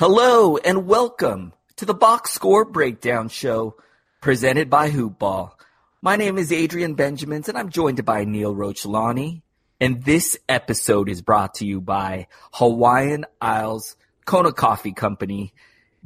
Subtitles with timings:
[0.00, 3.76] Hello and welcome to the Box Score Breakdown Show
[4.22, 5.50] presented by Hoopball.
[6.00, 9.42] My name is Adrian Benjamins and I'm joined by Neil Rochlani.
[9.78, 13.94] And this episode is brought to you by Hawaiian Isles
[14.24, 15.52] Kona Coffee Company.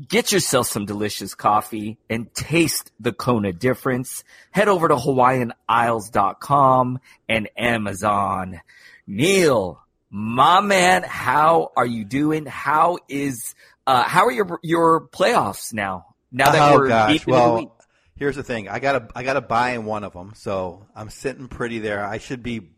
[0.09, 4.25] Get yourself some delicious coffee and taste the Kona difference.
[4.51, 8.61] Head over to hawaiianisles.com and Amazon.
[9.07, 9.81] Neil,
[10.11, 12.47] my man, how are you doing?
[12.47, 13.55] How is
[13.87, 16.15] uh, how are your your playoffs now?
[16.33, 17.69] Now that oh we're gosh, deep into the week?
[17.69, 17.87] well,
[18.17, 18.69] here's the thing.
[18.69, 21.79] I got to I got to buy in one of them, so I'm sitting pretty
[21.79, 22.05] there.
[22.05, 22.71] I should be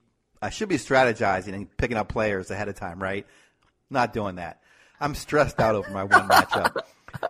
[0.42, 3.26] I should be strategizing and picking up players ahead of time, right?
[3.90, 4.60] Not doing that.
[5.00, 6.82] I'm stressed out over my one matchup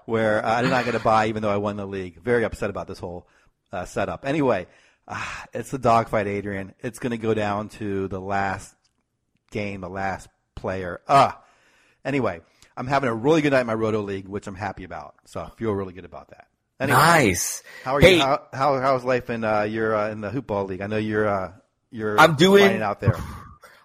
[0.05, 2.21] where uh, I did not get a buy even though I won the league.
[2.23, 3.27] Very upset about this whole
[3.73, 4.25] uh, setup.
[4.25, 4.67] Anyway,
[5.07, 6.75] uh, it's the dogfight, Adrian.
[6.81, 8.75] It's going to go down to the last
[9.51, 11.01] game, the last player.
[11.09, 11.41] Ah,
[12.05, 12.41] anyway,
[12.77, 15.15] I'm having a really good night in my Roto League, which I'm happy about.
[15.25, 16.49] So I feel really good about that.
[16.79, 17.63] Anyway, Nice.
[17.85, 18.21] How are Hey, you?
[18.23, 20.83] How, how how's life in uh, your uh, in the hoopball league?
[20.83, 21.53] I know you're uh,
[21.91, 23.17] you're I'm doing- out there.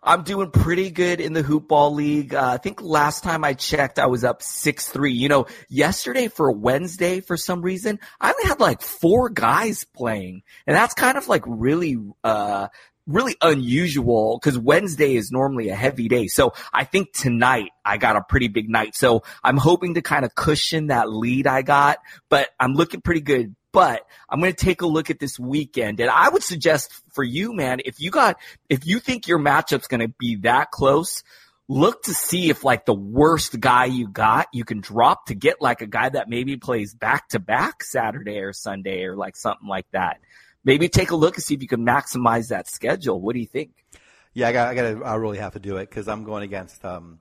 [0.04, 2.34] I'm doing pretty good in the hoopball league.
[2.34, 5.14] Uh, I think last time I checked, I was up six three.
[5.14, 10.42] You know, yesterday for Wednesday, for some reason, I only had like four guys playing,
[10.66, 12.70] and that's kind of like really, uh,
[13.08, 16.28] really unusual because Wednesday is normally a heavy day.
[16.28, 18.96] So I think tonight I got a pretty big night.
[18.96, 22.00] So I'm hoping to kind of cushion that lead I got,
[22.30, 23.56] but I'm looking pretty good.
[23.74, 27.24] But I'm going to take a look at this weekend, and I would suggest for
[27.24, 28.36] you, man, if you got,
[28.68, 31.24] if you think your matchup's going to be that close,
[31.70, 35.62] look to see if like the worst guy you got, you can drop to get
[35.62, 39.70] like a guy that maybe plays back to back Saturday or Sunday or like something
[39.70, 40.20] like that.
[40.64, 43.20] Maybe take a look and see if you can maximize that schedule.
[43.20, 43.72] What do you think?
[44.34, 46.44] Yeah, I got I got to I really have to do it because I'm going
[46.44, 47.20] against um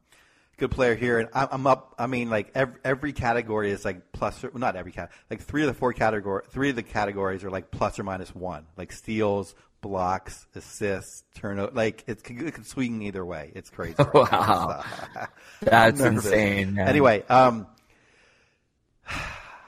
[0.59, 1.95] good player here, and I- I'm up.
[1.99, 5.63] I mean, like every every category is like plus, or, not every cat, like three
[5.63, 8.93] of the four category, three of the categories are like plus or minus one, like
[8.93, 11.73] steals, blocks, assists, turnover.
[11.73, 13.51] Like it's, it could swing either way.
[13.55, 13.95] It's crazy.
[13.99, 14.85] Right wow,
[15.63, 16.75] that's insane.
[16.75, 16.89] Man.
[16.89, 17.67] Anyway, um,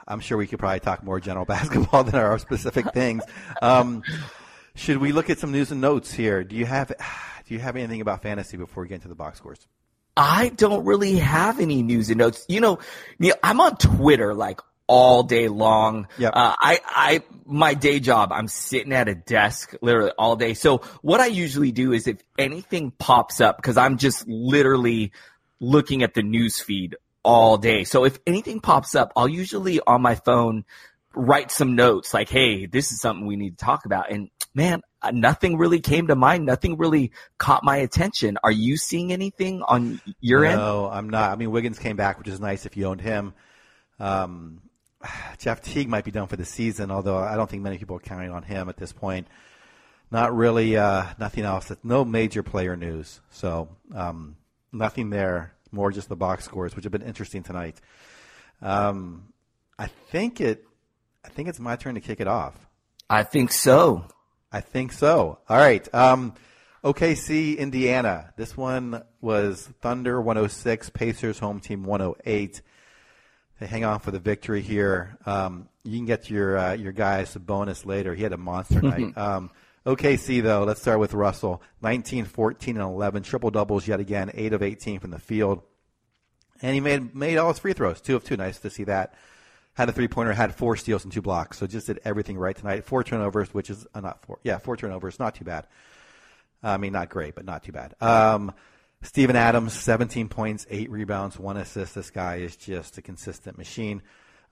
[0.07, 3.23] I'm sure we could probably talk more general basketball than our specific things.
[3.61, 4.03] Um,
[4.75, 6.45] should we look at some news and notes here?
[6.45, 6.89] Do you have
[7.47, 9.67] do you have anything about fantasy before we get into the box scores?
[10.17, 12.45] I don't really have any news and notes.
[12.49, 12.79] You know,
[13.43, 16.07] I'm on Twitter like all day long.
[16.19, 16.33] Yep.
[16.35, 20.53] Uh, I, I, my day job, I'm sitting at a desk literally all day.
[20.53, 25.13] So what I usually do is if anything pops up, cause I'm just literally
[25.61, 27.85] looking at the news feed all day.
[27.85, 30.65] So if anything pops up, I'll usually on my phone
[31.15, 34.11] write some notes like, Hey, this is something we need to talk about.
[34.11, 36.47] And man, uh, nothing really came to mind.
[36.47, 38.39] Nothing really caught my attention.
[38.43, 40.59] Are you seeing anything on your no, end?
[40.59, 41.31] No, I'm not.
[41.31, 43.35] I mean, Wiggins came back, which is nice if you owned him.
[43.99, 44.63] Um,
[45.39, 48.01] Jeff Teague might be done for the season, although I don't think many people are
[48.01, 49.27] counting on him at this point.
[50.11, 51.73] Not really, uh, nothing else.
[51.83, 53.21] No major player news.
[53.31, 54.37] So, um,
[54.71, 55.55] nothing there.
[55.73, 57.81] More just the box scores, which have been interesting tonight.
[58.61, 59.33] Um,
[59.79, 60.65] I think it,
[61.25, 62.55] I think it's my turn to kick it off.
[63.11, 64.07] I think so.
[64.53, 65.39] I think so.
[65.49, 65.93] All right.
[65.95, 66.35] Um,
[66.85, 68.33] OKC, Indiana.
[68.37, 72.61] This one was Thunder 106, Pacers home team 108.
[73.61, 75.17] They hang on for the victory here.
[75.25, 78.15] Um, you can get your uh, your guys a bonus later.
[78.15, 79.17] He had a monster night.
[79.17, 79.51] Um,
[79.85, 81.63] OKC though, let's start with Russell.
[81.83, 84.31] 19, 14, and 11 triple doubles yet again.
[84.35, 85.63] Eight of 18 from the field,
[86.61, 88.01] and he made made all his free throws.
[88.01, 88.37] Two of two.
[88.37, 89.15] Nice to see that
[89.75, 91.59] had a three pointer, had four steals and two blocks.
[91.59, 92.85] So just did everything right tonight.
[92.85, 94.39] Four turnovers, which is uh, not four.
[94.43, 95.67] Yeah, four turnovers, not too bad.
[96.63, 97.95] I mean, not great, but not too bad.
[98.01, 98.53] Um,
[99.03, 101.95] Steven Adams, 17 points, eight rebounds, one assist.
[101.95, 104.03] This guy is just a consistent machine.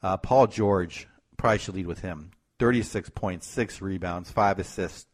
[0.03, 1.07] Uh, Paul George
[1.37, 2.33] probably should lead with him.
[2.59, 5.07] 36 points, six rebounds, five assists,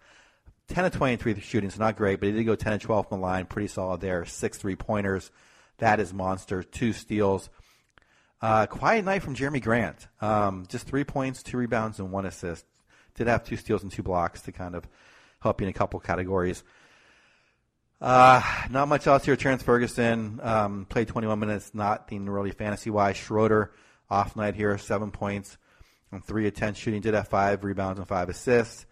[0.68, 3.18] 10 of 23 shooting, so not great, but he did go 10 and 12 from
[3.18, 4.24] the line, pretty solid there.
[4.24, 5.30] Six three pointers,
[5.78, 6.62] that is monster.
[6.62, 7.48] Two steals.
[8.40, 10.08] Uh, quiet night from Jerami Grant.
[10.20, 12.64] Um, just three points, two rebounds, and one assist.
[13.14, 14.86] Did have two steals and two blocks to kind of
[15.40, 16.62] help you in a couple categories.
[18.00, 19.36] Uh, not much else here.
[19.36, 23.16] Terrence Ferguson um, played 21 minutes, nothing really fantasy wise.
[23.16, 23.72] Schroeder
[24.10, 25.56] off night here, seven points
[26.12, 27.00] on three of 10 shooting.
[27.00, 28.84] Did have five rebounds and five assists.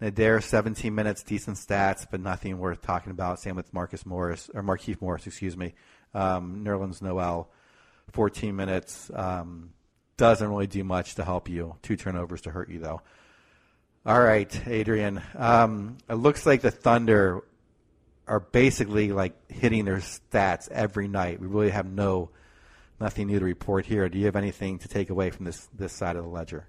[0.00, 3.40] Nader, 17 minutes, decent stats, but nothing worth talking about.
[3.40, 5.74] Same with Marcus Morris or Markieff Morris, excuse me.
[6.14, 7.50] Um, Nerlens Noel
[8.12, 9.10] 14 minutes.
[9.14, 9.70] Um,
[10.16, 11.76] doesn't really do much to help you.
[11.82, 13.00] Two turnovers to hurt you, though.
[14.04, 15.22] All right, Adrian.
[15.36, 17.42] Um, it looks like the Thunder
[18.26, 21.40] are basically like hitting their stats every night.
[21.40, 22.30] We really have no
[22.98, 24.08] nothing new to report here.
[24.08, 26.66] Do you have anything to take away from this this side of the ledger?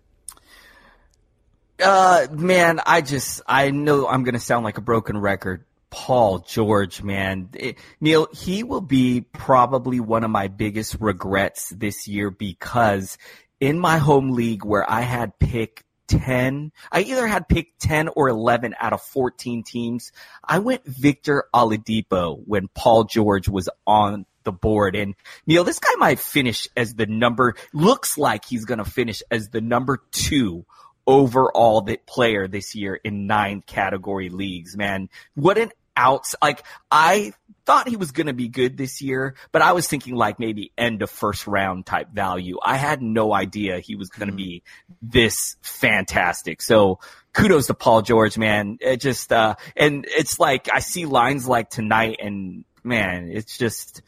[1.81, 7.01] Uh, man, I just I know I'm to sound like a broken record, Paul George,
[7.01, 7.49] man.
[7.53, 13.17] It, Neil, he will be probably one of my biggest regrets this year because
[13.59, 18.29] in my home league where I had pick 10, I either had pick 10 or
[18.29, 20.11] 11 out of 14 teams.
[20.43, 24.95] I went Victor Oladipo when Paul George was on the board.
[24.95, 29.21] And Neil, this guy might finish as the number, looks like he's going to finish
[29.31, 30.65] as the number two
[31.11, 35.09] overall that player this year in nine category leagues, man.
[35.35, 36.35] What an outs.
[36.41, 37.33] Like I
[37.65, 40.71] thought he was going to be good this year, but I was thinking like maybe
[40.77, 42.57] end of first round type value.
[42.63, 44.63] I had no idea he was going to be
[45.01, 46.61] this fantastic.
[46.61, 46.99] So
[47.33, 48.77] kudos to Paul George, man.
[48.81, 54.01] It just, uh, and it's like I see lines like tonight and man, it's just,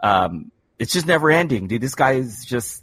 [0.00, 1.80] um, it's just never ending, dude.
[1.80, 2.82] This guy is just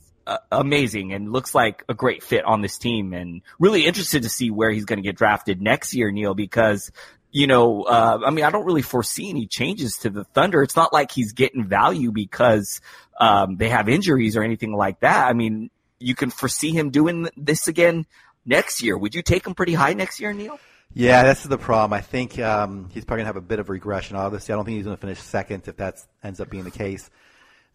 [0.52, 4.52] amazing and looks like a great fit on this team and really interested to see
[4.52, 6.92] where he's going to get drafted next year, Neil, because
[7.32, 10.64] you know, uh, I mean, I don't really foresee any changes to the Thunder.
[10.64, 12.82] It's not like he's getting value because
[13.20, 15.28] um, they have injuries or anything like that.
[15.28, 15.70] I mean,
[16.00, 18.08] you can foresee him doing this again
[18.46, 18.98] next year.
[18.98, 20.60] Would you take him pretty high next year, Neil?
[20.94, 21.94] Yeah, that's the problem.
[21.94, 24.16] I think um, he's probably gonna have a bit of regression.
[24.16, 27.12] Obviously, I don't think he's gonna finish second if that ends up being the case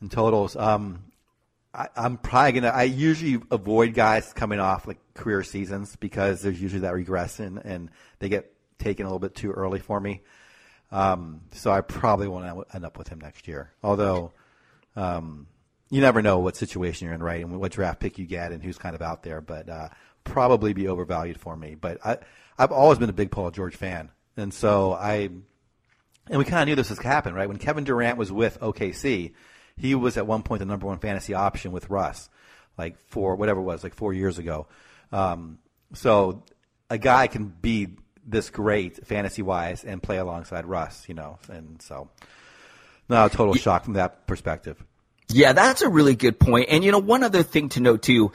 [0.02, 0.56] in totals.
[0.56, 1.04] Um,
[1.74, 2.68] I, I'm probably gonna.
[2.68, 7.90] I usually avoid guys coming off like career seasons because there's usually that regression and
[8.20, 10.22] they get taken a little bit too early for me.
[10.92, 13.72] Um, so I probably won't end up with him next year.
[13.82, 14.32] Although,
[14.94, 15.48] um,
[15.90, 17.44] you never know what situation you're in, right?
[17.44, 19.40] And what draft pick you get and who's kind of out there.
[19.40, 19.88] But uh,
[20.22, 21.74] probably be overvalued for me.
[21.74, 22.18] But I,
[22.56, 25.30] I've always been a big Paul George fan, and so I,
[26.28, 27.48] and we kind of knew this was happen, right?
[27.48, 29.32] When Kevin Durant was with OKC,
[29.76, 32.28] he was at one point the number one fantasy option with Russ,
[32.78, 34.66] like for whatever it was, like four years ago.
[35.12, 35.58] Um,
[35.94, 36.42] so
[36.90, 37.88] a guy can be
[38.26, 42.08] this great fantasy wise and play alongside Russ, you know, and so
[43.08, 44.82] not a total shock from that perspective.
[45.28, 46.68] Yeah, that's a really good point.
[46.70, 48.32] And you know, one other thing to note too,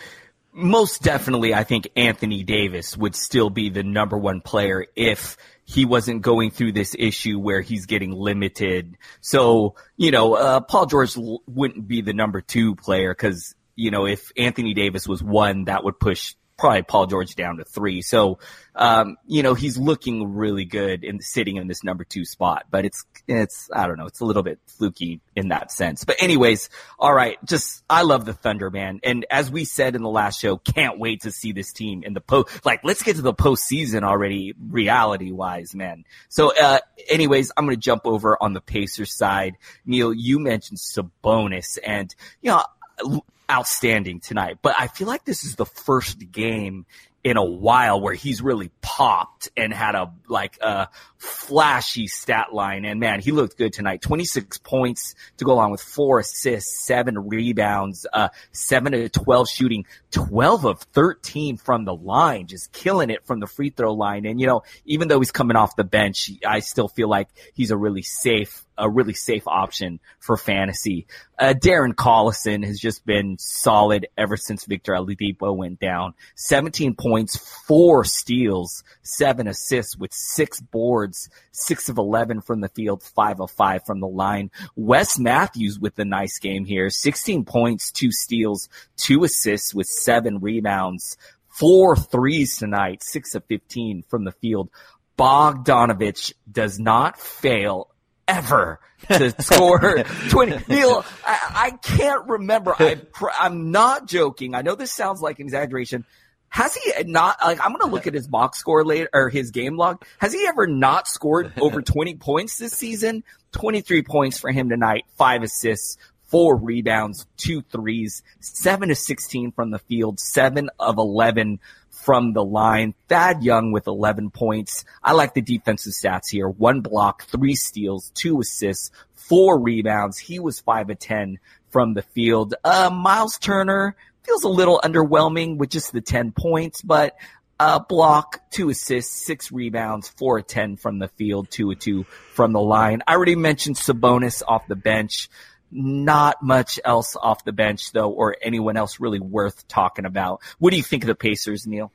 [0.51, 5.37] most definitely, I think Anthony Davis would still be the number one player if
[5.69, 8.97] he wasn't going through this issue where he's getting limited.
[9.21, 13.91] So, you know, uh, Paul George l- wouldn't be the number two player because, you
[13.91, 18.01] know, if Anthony Davis was one, that would push probably Paul George down to three.
[18.01, 18.39] So,
[18.75, 22.85] um, you know, he's looking really good in sitting in this number two spot, but
[22.85, 26.03] it's, it's, I don't know, it's a little bit fluky in that sense.
[26.03, 28.99] But anyways, all right, just, I love the Thunder, man.
[29.03, 32.13] And as we said in the last show, can't wait to see this team in
[32.13, 36.03] the post, like, let's get to the postseason already, reality wise, man.
[36.27, 39.55] So, uh, anyways, I'm going to jump over on the Pacers side.
[39.85, 44.59] Neil, you mentioned Sabonis and, you know, outstanding tonight.
[44.61, 46.85] But I feel like this is the first game
[47.29, 50.87] in a while where he's really popped and had a like a
[51.19, 52.85] flashy stat line.
[52.85, 54.01] And man, he looked good tonight.
[54.01, 59.85] 26 points to go along with four assists, seven rebounds, uh, seven to 12 shooting,
[60.09, 64.25] 12 of 13 from the line, just killing it from the free throw line.
[64.25, 67.69] And you know, even though he's coming off the bench, I still feel like he's
[67.69, 71.05] a really safe a really safe option for fantasy.
[71.37, 76.13] Uh, Darren Collison has just been solid ever since Victor Oladipo went down.
[76.35, 83.03] 17 points, four steals, seven assists with six boards, six of 11 from the field,
[83.03, 84.51] five of five from the line.
[84.75, 86.89] Wes Matthews with the nice game here.
[86.89, 94.03] 16 points, two steals, two assists with seven rebounds, four threes tonight, six of 15
[94.07, 94.69] from the field.
[95.17, 97.89] Bogdanovich does not fail
[98.27, 100.59] ever to score 20.
[100.69, 102.73] Neil, I, I can't remember.
[102.77, 103.01] I,
[103.37, 104.55] I'm not joking.
[104.55, 106.05] I know this sounds like an exaggeration.
[106.49, 109.51] Has he not, like, I'm going to look at his box score later, or his
[109.51, 110.03] game log.
[110.17, 113.23] Has he ever not scored over 20 points this season?
[113.51, 115.97] 23 points for him tonight, five assists,
[116.29, 122.43] four rebounds, two threes, seven to 16 from the field, seven of 11 from the
[122.43, 122.93] line.
[123.07, 124.85] Thad Young with 11 points.
[125.03, 126.47] I like the defensive stats here.
[126.47, 130.17] One block, three steals, two assists, four rebounds.
[130.17, 131.39] He was five of 10
[131.71, 132.55] from the field.
[132.63, 133.95] Uh, Miles Turner
[134.29, 137.17] feels a little underwhelming with just the 10 points, but
[137.59, 142.03] uh, block, two assists, six rebounds, four of 10 from the field, two of two
[142.33, 143.01] from the line.
[143.07, 145.29] I already mentioned Sabonis off the bench.
[145.71, 150.41] Not much else off the bench though, or anyone else really worth talking about.
[150.59, 151.91] What do you think of the Pacers, Neil?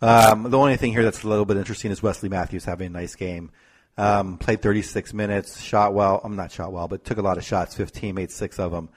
[0.00, 2.90] Um, the only thing here that's a little bit interesting is Wesley Matthews having a
[2.90, 3.50] nice game.
[3.96, 6.20] Um, played 36 minutes, shot well.
[6.22, 7.74] I'm not shot well, but took a lot of shots.
[7.74, 8.90] 15, made six of them.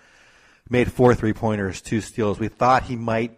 [0.71, 2.39] Made four three pointers, two steals.
[2.39, 3.37] We thought he might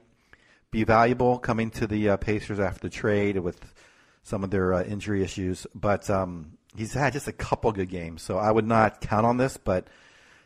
[0.70, 3.74] be valuable coming to the uh, Pacers after the trade with
[4.22, 8.22] some of their uh, injury issues, but um, he's had just a couple good games.
[8.22, 9.88] So I would not count on this, but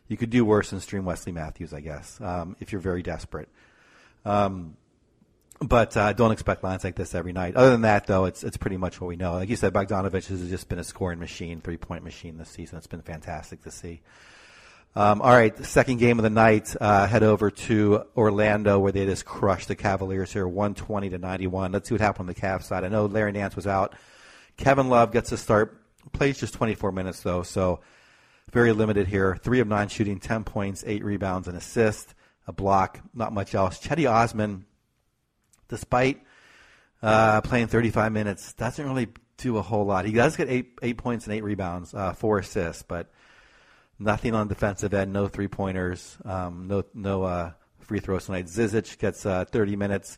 [0.08, 3.50] you could do worse than stream Wesley Matthews, I guess, um, if you're very desperate.
[4.24, 4.78] Um,
[5.60, 7.58] but uh, don't expect lines like this every night.
[7.58, 9.34] Other than that, though, it's it's pretty much what we know.
[9.34, 12.78] Like you said, Bogdanovich has just been a scoring machine, three point machine this season.
[12.78, 14.00] It's been fantastic to see.
[14.98, 16.76] Um, all right, second game of the night.
[16.82, 21.20] Uh, head over to Orlando where they just crushed the Cavaliers here, one twenty to
[21.20, 21.72] ninety one.
[21.72, 22.84] Let's see what happened on the Cavs side.
[22.84, 23.94] I know Larry Nance was out.
[24.58, 25.80] Kevin Love gets to start.
[26.14, 27.82] Plays just twenty four minutes though, so
[28.52, 29.36] very limited here.
[29.36, 32.16] Three of nine shooting, ten points, eight rebounds, an assist,
[32.48, 33.00] a block.
[33.14, 33.78] Not much else.
[33.78, 34.66] Cedi Osman
[35.68, 36.24] despite
[37.04, 40.06] uh, playing 35 minutes, doesn't really do a whole lot.
[40.06, 43.12] He does get eight eight points and eight rebounds, uh, four assists, but
[44.00, 45.14] nothing on defensive end.
[45.14, 48.46] No three pointers, um, no no uh, free throws tonight.
[48.46, 50.18] Zizic gets uh, 30 minutes,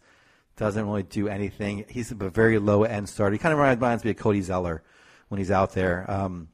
[0.57, 1.85] doesn't really do anything.
[1.89, 3.33] He's a very low end starter.
[3.33, 4.83] He kind of reminds me of Cody Zeller
[5.29, 6.09] when he's out there.
[6.09, 6.49] Um,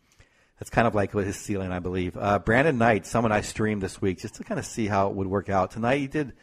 [0.60, 2.16] that's kind of like his ceiling, I believe.
[2.18, 5.16] Uh, Brandon Knight, someone I streamed this week just to kind of see how it
[5.16, 5.72] would work out.
[5.72, 6.34] Tonight he did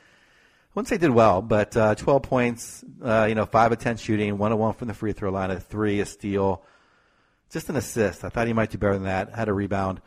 [0.72, 3.98] I wouldn't say did well, but uh, 12 points, uh, you know, 5 of 10
[3.98, 6.64] shooting, 1 of 1 from the free throw line, a 3, a steal,
[7.50, 8.24] just an assist.
[8.24, 9.34] I thought he might do better than that.
[9.34, 10.00] Had a rebound.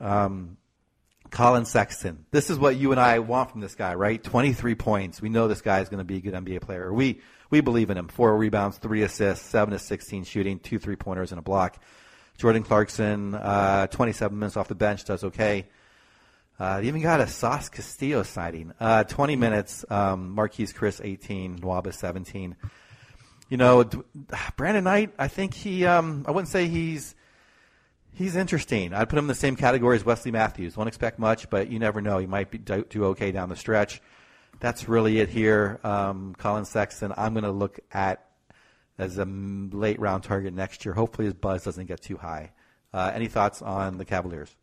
[0.00, 0.56] Um,
[1.30, 2.24] Collin Sexton.
[2.30, 4.22] This is what you and I want from this guy, right?
[4.22, 5.20] 23 points.
[5.20, 6.92] We know this guy is going to be a good NBA player.
[6.92, 8.08] We we believe in him.
[8.08, 11.82] Four rebounds, three assists, seven to 16 shooting, two three pointers, and a block.
[12.38, 15.66] Jordan Clarkson, uh, 27 minutes off the bench, does okay.
[16.58, 18.72] Uh, even got a Sauce Castillo sighting.
[18.80, 19.84] Uh, 20 minutes.
[19.90, 22.56] Um, Marquese Chriss 18, Nwaba 17.
[23.48, 23.84] You know,
[24.56, 25.12] Brandon Knight.
[25.18, 25.86] I think he.
[25.86, 27.14] Um, I wouldn't say he's
[28.16, 28.92] he's interesting.
[28.92, 30.76] I'd put him in the same category as Wesley Matthews.
[30.76, 32.18] Won't expect much, but you never know.
[32.18, 34.00] He might be, do, do okay down the stretch.
[34.58, 35.78] That's really it here.
[35.84, 37.12] Um, Collin Sexton.
[37.16, 38.26] I'm going to look at
[38.98, 40.94] as a late round target next year.
[40.94, 42.52] Hopefully his buzz doesn't get too high.
[42.92, 44.54] Uh, any thoughts on the Cavaliers?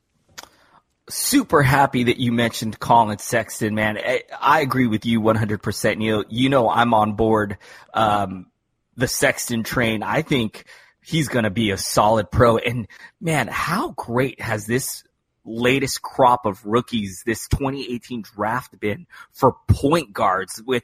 [1.10, 3.98] super happy that you mentioned Collin Sexton, man.
[3.98, 5.98] I, I, agree with you 100%.
[5.98, 7.58] Neil, you know I'm on board
[7.94, 8.48] um,
[8.96, 10.02] the Sexton train.
[10.02, 10.66] I think
[11.04, 12.58] he's going to be a solid pro.
[12.58, 12.88] And
[13.22, 15.04] man, how great has this
[15.46, 20.84] latest crop of rookies, this 2018 draft been for point guards with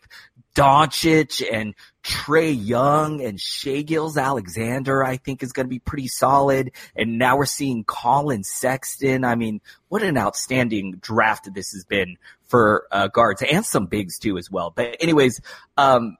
[0.55, 1.73] Doncic and
[2.03, 6.71] Trae Young and Shai Gilgeous-Alexander, I think is going to be pretty solid.
[6.95, 9.23] And now we're seeing Collin Sexton.
[9.23, 14.19] I mean, what an outstanding draft this has been for uh, guards and some bigs
[14.19, 14.73] too as well.
[14.75, 15.39] But anyways,
[15.77, 16.17] um,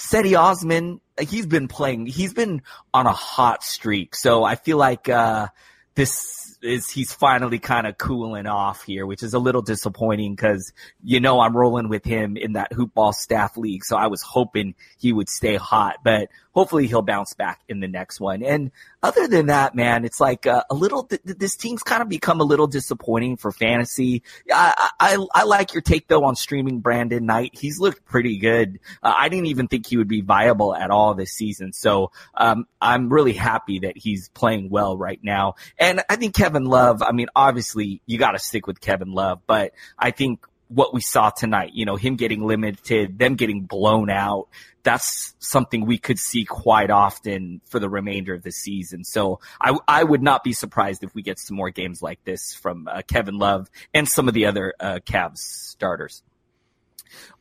[0.00, 2.62] Cedi Osman, he's been playing, he's been
[2.94, 4.14] on a hot streak.
[4.14, 5.48] So I feel like, uh,
[5.94, 10.72] this is he's finally kind of cooling off here, which is a little disappointing because
[11.02, 14.74] you know I'm rolling with him in that hoopball staff league, so I was hoping
[14.98, 18.42] he would stay hot, but hopefully he'll bounce back in the next one.
[18.42, 18.70] And
[19.02, 21.04] other than that, man, it's like uh, a little.
[21.04, 24.22] Th- this team's kind of become a little disappointing for fantasy.
[24.52, 27.50] I, I I like your take though on streaming Brandon Knight.
[27.54, 28.80] He's looked pretty good.
[29.02, 31.72] Uh, I didn't even think he would be viable at all this season.
[31.72, 35.54] So um, I'm really happy that he's playing well right now.
[35.78, 37.02] And I think Kevin Love.
[37.02, 41.00] I mean, obviously you got to stick with Kevin Love, but I think what we
[41.00, 44.48] saw tonight, you know, him getting limited, them getting blown out,
[44.84, 49.02] that's something we could see quite often for the remainder of the season.
[49.02, 52.54] So I, I would not be surprised if we get some more games like this
[52.54, 56.22] from uh, Kevin Love and some of the other uh, Cavs starters.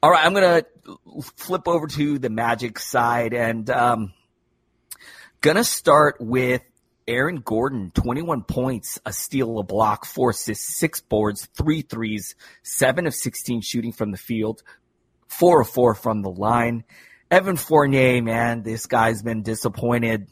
[0.01, 4.13] All right, I'm going to flip over to the Magic side and um,
[5.41, 6.63] going to start with
[7.09, 13.07] Aaron Gordon, 21 points, a steal, a block, four assists, six boards, three threes, seven
[13.07, 14.61] of 16 shooting from the field,
[15.27, 16.83] four of four from the line.
[17.31, 20.27] Evan Fournier, man, this guy's been disappointed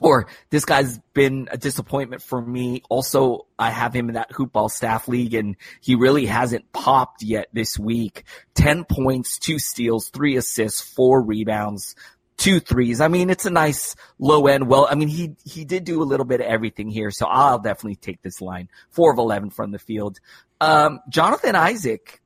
[0.00, 2.82] or this guy's been a disappointment for me.
[2.88, 7.48] Also, I have him in that hoopball staff league and he really hasn't popped yet
[7.52, 8.24] this week.
[8.54, 11.96] 10 points, two steals, three assists, four rebounds,
[12.36, 13.00] two threes.
[13.00, 14.68] I mean, it's a nice low end.
[14.68, 17.10] Well, I mean, he, he did do a little bit of everything here.
[17.10, 18.68] So I'll definitely take this line.
[18.90, 20.18] Four of 11 from the field.
[20.60, 22.20] Um, Jonathan Isaac,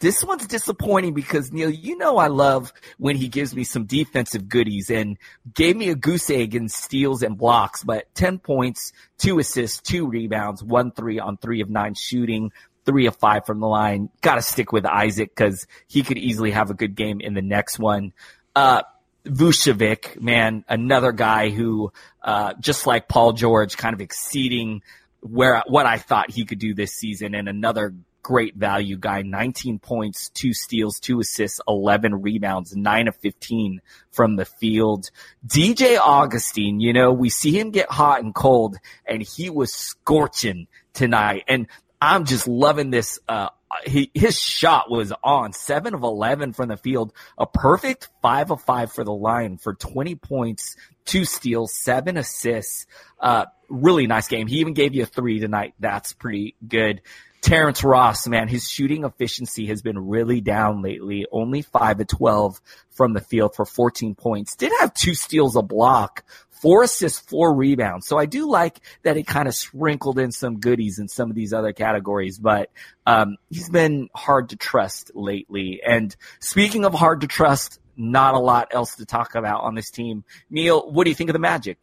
[0.00, 4.48] this one's disappointing because Neil, you know, I love when he gives me some defensive
[4.48, 5.18] goodies and
[5.52, 10.06] gave me a goose egg in steals and blocks, but 10 points, two assists, two
[10.06, 12.52] rebounds, one three on three of nine shooting,
[12.84, 14.08] three of five from the line.
[14.20, 17.42] Got to stick with Isaac because he could easily have a good game in the
[17.42, 18.12] next one.
[18.54, 18.82] Uh,
[19.26, 24.82] Vucevic, man, another guy who, uh, just like Paul George, kind of exceeding
[25.20, 29.22] where what I thought he could do this season, and another great value guy.
[29.22, 35.10] 19 points, two steals, two assists, 11 rebounds, nine of 15 from the field.
[35.46, 38.76] DJ Augustin, you know, we see him get hot and cold,
[39.06, 41.44] and he was scorching tonight.
[41.48, 41.68] And
[42.00, 43.48] I'm just loving this uh,
[43.84, 48.62] he, his shot was on seven of 11 from the field, a perfect five of
[48.62, 52.86] five for the line for 20 points, two steals, seven assists.
[53.20, 54.46] Uh, really nice game.
[54.46, 55.74] He even gave you a three tonight.
[55.78, 57.02] That's pretty good.
[57.40, 61.24] Terrence Ross, man, his shooting efficiency has been really down lately.
[61.30, 64.56] Only five of 12 from the field for 14 points.
[64.56, 66.24] Did have two steals a block,
[66.60, 68.06] four assists, four rebounds.
[68.06, 71.36] So I do like that he kind of sprinkled in some goodies in some of
[71.36, 72.70] these other categories, but
[73.06, 75.80] um, he's been hard to trust lately.
[75.86, 79.90] And speaking of hard to trust, not a lot else to talk about on this
[79.90, 80.24] team.
[80.50, 81.78] Neil, what do you think of the Magic?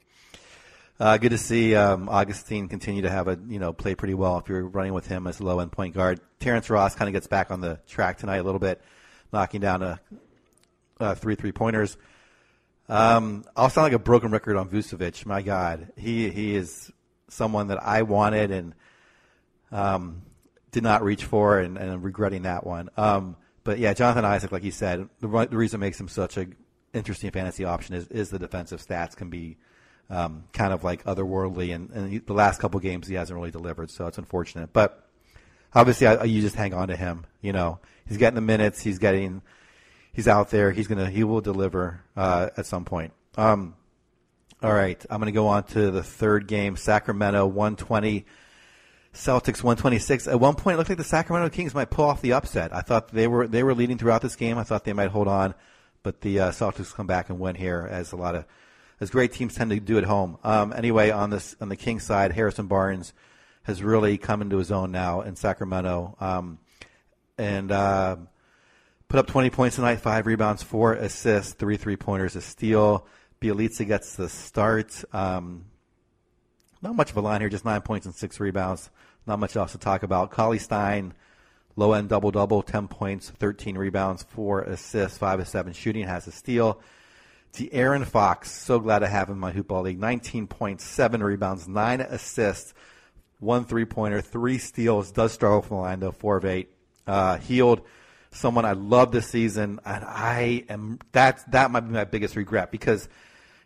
[0.97, 4.37] Uh, good to see um, Augustin continue to have a you know play pretty well.
[4.37, 7.13] If you're running with him as a low end point guard, Terrence Ross kind of
[7.13, 8.81] gets back on the track tonight a little bit,
[9.33, 9.99] knocking down a,
[11.01, 11.97] a three three pointers.
[12.87, 15.25] Um, I'll sound like a broken record on Vucevic.
[15.25, 16.91] My God, he he is
[17.27, 18.75] someone that I wanted and
[19.71, 20.21] um,
[20.71, 22.89] did not reach for, and, and I'm regretting that one.
[22.97, 26.37] Um, but yeah, Jonathan Isaac, like you said, the, the reason it makes him such
[26.37, 26.47] a
[26.93, 29.57] interesting fantasy option is, is the defensive stats can be
[30.09, 33.51] um, kind of like otherworldly, and, and he, the last couple games he hasn't really
[33.51, 34.71] delivered, so it's unfortunate.
[34.71, 35.07] But
[35.73, 37.25] obviously, I, you just hang on to him.
[37.41, 39.41] You know, he's getting the minutes, he's getting
[40.15, 40.71] he's out there.
[40.71, 43.13] He's gonna he will deliver uh, at some point.
[43.37, 43.75] Um,
[44.63, 46.77] all right, I'm gonna go on to the third game.
[46.77, 48.25] Sacramento 120,
[49.13, 50.27] Celtics 126.
[50.27, 52.73] At one point, it looked like the Sacramento Kings might pull off the upset.
[52.73, 54.57] I thought they were they were leading throughout this game.
[54.57, 55.53] I thought they might hold on,
[56.01, 58.45] but the uh, Celtics come back and win here, as a lot of
[59.01, 60.37] as great teams tend to do at home.
[60.43, 63.13] Um, anyway, on this on the Kings side, Harrison Barnes
[63.63, 66.15] has really come into his own now in Sacramento.
[66.19, 66.59] Um,
[67.37, 68.15] and uh,
[69.15, 73.07] put up 20 points tonight, five rebounds, four assists, three three pointers, a steal.
[73.39, 75.05] Bjelica gets the start.
[75.13, 75.67] Um,
[76.81, 78.89] not much of a line here, just nine points and six rebounds.
[79.25, 80.31] Not much else to talk about.
[80.31, 81.13] Cauley Stein,
[81.77, 86.27] low end double double, 10 points, 13 rebounds, four assists, five of seven shooting, has
[86.27, 86.81] a steal.
[87.53, 89.97] De'Aaron Fox, so glad to have him in my hoop ball league.
[89.97, 92.73] 19 points, seven rebounds, nine assists,
[93.39, 95.13] one three pointer, three steals.
[95.13, 96.69] Does struggle from the line though, four of eight.
[97.07, 97.81] Uh, Hield
[98.35, 102.71] someone I love this season, and I am that that might be my biggest regret
[102.71, 103.07] because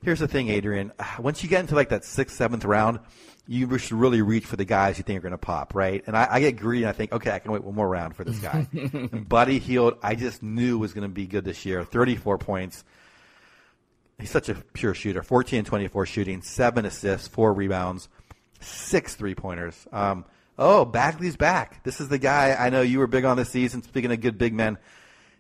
[0.04, 0.92] here's the thing, Adrian.
[1.20, 3.00] Once you get into like that sixth, seventh round,
[3.48, 6.04] you should really reach for the guys you think are going to pop, right?
[6.06, 8.16] And I, I, get greedy and I think, okay, I can wait one more round
[8.16, 8.68] for this guy.
[9.28, 11.84] Buddy Hield, I just knew was going to be good this year.
[11.84, 12.84] 34 points.
[14.20, 15.24] He's such a pure shooter.
[15.24, 18.08] 14 and 24 shooting, seven assists, four rebounds,
[18.60, 19.88] six three pointers.
[19.92, 20.26] Um,
[20.60, 21.84] oh, Bagley's back.
[21.84, 23.82] This is the guy I know you were big on this season.
[23.82, 24.78] Speaking of good big men,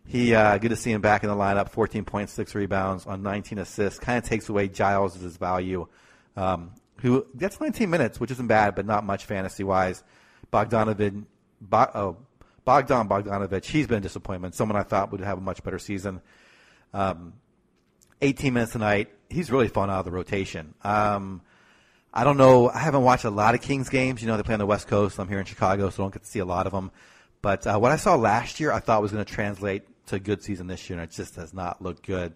[0.08, 1.72] he uh, good to see him back in the lineup.
[1.72, 4.00] 14.6 rebounds on 19 assists.
[4.00, 5.88] Kind of takes away Giles' value,
[6.36, 10.04] um, who gets 19 minutes, which isn't bad, but not much fantasy wise.
[10.52, 11.26] Bogdanovic,
[11.62, 12.18] Bo- oh,
[12.66, 14.56] Bogdan Bogdanovic, he's been a disappointment.
[14.56, 16.22] Someone I thought would have a much better season.
[16.94, 17.34] Um,
[18.22, 19.10] 18 minutes tonight.
[19.30, 20.74] He's really fallen out of the rotation.
[20.84, 21.42] Um,
[22.13, 22.69] I don't know.
[22.69, 24.22] I haven't watched a lot of Kings games.
[24.22, 25.19] You know, they play on the West Coast.
[25.19, 26.91] I'm here in Chicago, so I don't get to see a lot of them.
[27.41, 30.19] But uh, what I saw last year, I thought was going to translate to a
[30.19, 32.34] good season this year, and it just does not look good.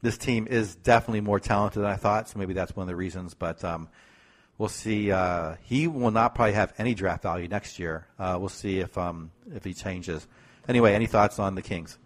[0.00, 2.96] This team is definitely more talented than I thought, so maybe that's one of the
[2.96, 3.34] reasons.
[3.34, 3.88] But um,
[4.56, 5.12] we'll see.
[5.12, 8.06] Uh, he will not probably have any draft value next year.
[8.18, 10.26] Uh, we'll see if um, if he changes.
[10.68, 11.98] Anyway, any thoughts on the Kings?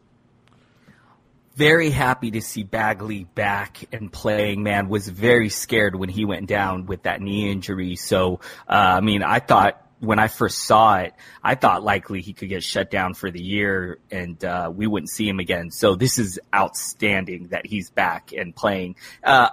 [1.57, 4.62] Very happy to see Bagley back and playing.
[4.62, 7.97] Man, was very scared when he went down with that knee injury.
[7.97, 12.35] So, uh, I mean, I thought when I first saw it, I thought likely he
[12.35, 15.71] could get shut down for the year and uh, we wouldn't see him again.
[15.71, 18.97] So this is outstanding that he's back and playing.
[19.25, 19.49] Uh,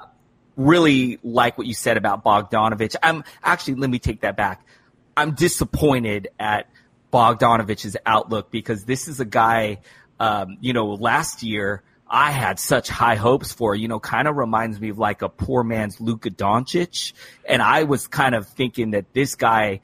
[0.57, 2.97] really like what you said about Bogdanovich.
[3.01, 4.67] I'm actually, let me take that back.
[5.15, 6.67] I'm disappointed at
[7.13, 9.79] Bogdanovich's outlook because this is a guy,
[10.19, 11.81] um, you know, last year
[12.13, 13.73] I had such high hopes for.
[13.75, 17.83] You know, kind of reminds me of like a poor man's Luka Doncic, and I
[17.83, 19.81] was kind of thinking that this guy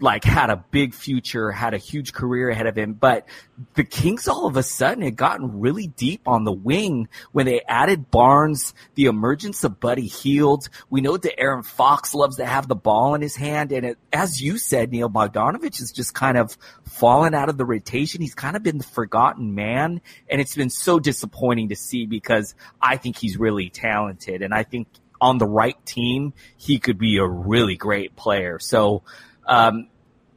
[0.00, 2.94] like had a big future, had a huge career ahead of him.
[2.94, 3.28] But
[3.74, 7.60] the Kings all of a sudden had gotten really deep on the wing when they
[7.62, 10.68] added Barnes, the emergence of Buddy Hield.
[10.88, 13.72] We know that Aaron Fox loves to have the ball in his hand.
[13.72, 17.66] And it, as you said, Neil Bogdanovic has just kind of fallen out of the
[17.66, 18.20] rotation.
[18.20, 20.00] He's kind of been the forgotten man.
[20.28, 24.42] And it's been so disappointing to see because I think he's really talented.
[24.42, 24.88] And I think
[25.20, 28.58] on the right team, he could be a really great player.
[28.58, 29.02] So,
[29.50, 29.88] um,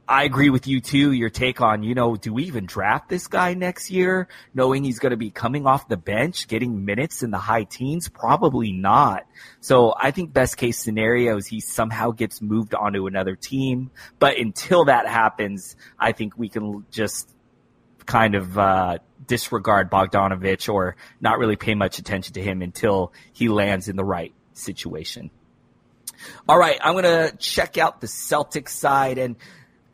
[0.06, 1.12] I agree with you too.
[1.12, 4.98] Your take on, you know, do we even draft this guy next year, knowing he's
[4.98, 8.08] going to be coming off the bench, getting minutes in the high teens?
[8.10, 9.24] Probably not.
[9.60, 13.90] So I think best case scenario is he somehow gets moved onto another team.
[14.18, 17.30] But until that happens, I think we can just
[18.04, 23.48] kind of uh, disregard Bogdanovich or not really pay much attention to him until he
[23.48, 25.30] lands in the right situation.
[26.48, 29.18] All right, I'm going to check out the Celtics side.
[29.18, 29.36] And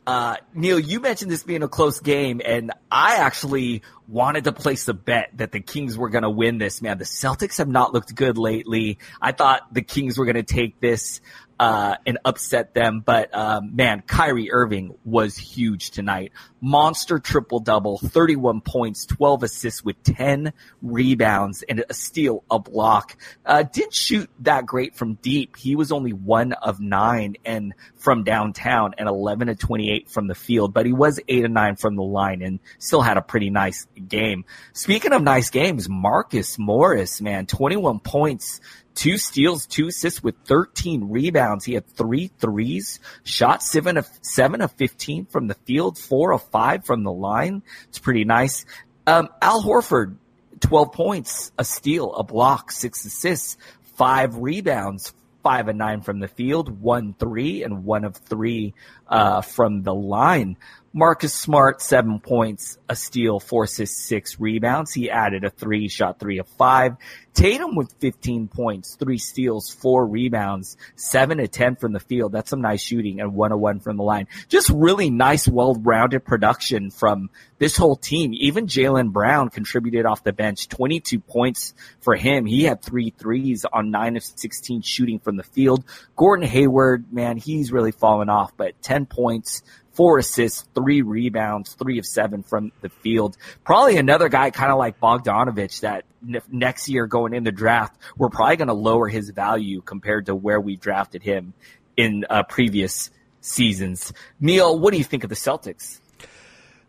[0.07, 4.89] uh, Neil, you mentioned this being a close game, and I actually wanted to place
[4.89, 6.83] a bet that the Kings were going to win this.
[6.83, 8.99] Man, the Celtics have not looked good lately.
[9.21, 11.21] I thought the Kings were going to take this
[11.61, 13.03] uh, and upset them.
[13.05, 16.33] But um, man, Kyrie Irving was huge tonight.
[16.61, 23.17] Monster triple double, 31 points, 12 assists with 10 rebounds and a steal, a block.
[23.47, 25.57] Uh, didn't shoot that great from deep.
[25.57, 30.35] He was only one of nine and from downtown and 11 to 28 from the
[30.35, 33.51] field, but he was eight and nine from the line and still had a pretty
[33.51, 34.45] nice game.
[34.73, 38.61] Speaking of nice games, Marcus Morris, man, 21 points,
[38.95, 41.65] two steals, two assists with 13 rebounds.
[41.65, 46.43] He had three threes, shot seven of seven of 15 from the field, four of
[46.51, 47.63] five from the line.
[47.89, 48.65] It's pretty nice.
[49.07, 50.17] Um, Al Horford,
[50.61, 53.57] 12 points, a steal, a block, six assists,
[53.97, 58.75] five rebounds, five and nine from the field, one three and one of three
[59.09, 60.57] uh, from the line.
[60.93, 64.93] Marcus Smart, seven points, a steal, four assists, six rebounds.
[64.93, 66.97] He added a three, shot three of five.
[67.33, 72.33] Tatum with 15 points, three steals, four rebounds, seven to 10 from the field.
[72.33, 74.27] That's some nice shooting and 101 from the line.
[74.49, 78.33] Just really nice, well-rounded production from this whole team.
[78.35, 82.47] Even Jaylen Brown contributed off the bench, 22 points for him.
[82.47, 85.85] He had three threes on nine of 16 shooting from the field.
[86.17, 89.63] Gordon Hayward, man, he's really fallen off, but 10 points,
[90.01, 93.37] four assists, three rebounds, three of seven from the field.
[93.65, 98.01] Probably another guy kind of like Bogdanovich that n- next year going in the draft,
[98.17, 101.53] we're probably going to lower his value compared to where we drafted him
[101.99, 103.11] in uh, previous
[103.43, 104.15] seasons.
[104.41, 106.01] Neil, what do you think of the Celtics?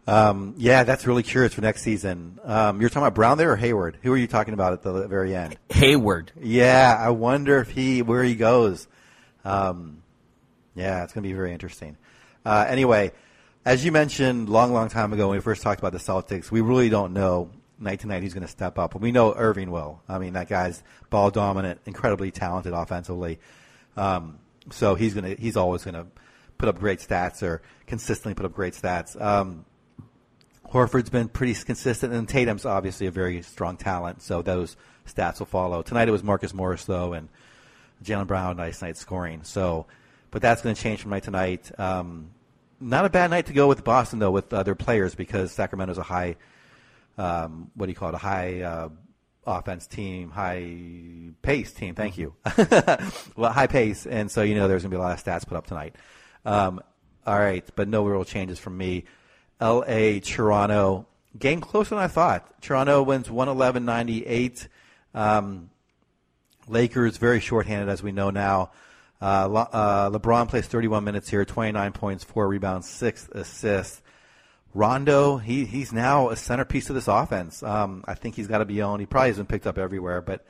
[0.08, 2.39] Um, yeah, that's really curious for next season.
[2.45, 3.97] Um, you're talking about Brown there or Hayward?
[4.04, 5.58] Who are you talking about at the very end?
[5.69, 6.32] Hayward.
[6.39, 8.88] Yeah, I wonder if he where he goes.
[9.43, 10.02] Um,
[10.76, 11.97] yeah, it's going to be very interesting.
[12.45, 13.12] Uh, anyway,
[13.65, 16.62] as you mentioned long, long time ago when we first talked about the Celtics, we
[16.62, 18.99] really don't know night to night who's going to step up.
[18.99, 20.01] We know Irving will.
[20.08, 23.39] I mean, that guy's ball dominant, incredibly talented offensively.
[23.97, 26.08] Um, so he's to he's always going to
[26.58, 29.19] put up great stats or consistently put up great stats.
[29.19, 29.65] Um,
[30.71, 35.47] Horford's been pretty consistent, and Tatum's obviously a very strong talent, so those stats will
[35.47, 35.82] follow.
[35.82, 37.27] Tonight it was Marcus Morris though, and
[38.04, 39.43] Jaylen Brown, nice night scoring.
[39.43, 39.88] So,
[40.32, 41.80] but that's going to change from night to night.
[41.80, 42.32] Um,
[42.80, 46.04] not a bad night to go with Boston though, with other players because Sacramento's a
[46.04, 46.38] high,
[47.17, 48.89] um, what do you call it, a high uh,
[49.46, 50.76] offense team, high
[51.41, 51.96] pace team.
[51.96, 52.34] Thank you.
[53.36, 55.46] well, high pace, and so you know there's going to be a lot of stats
[55.46, 55.96] put up tonight.
[56.46, 56.82] Um,
[57.26, 59.04] all right, but no real changes from me.
[59.60, 60.20] L.A.
[60.22, 61.06] Toronto
[61.38, 62.62] game closer than I thought.
[62.62, 64.67] Toronto wins 111-98.
[65.13, 65.70] Um,
[66.67, 68.72] Lakers very shorthanded as we know now.
[69.21, 74.01] Uh, uh, LeBron plays 31 minutes here, 29 points, four rebounds, six assists.
[74.73, 77.62] Rondo, he he's now a centerpiece of this offense.
[77.62, 79.01] Um, I think he's got to be owned.
[79.01, 80.45] He probably has been picked up everywhere, but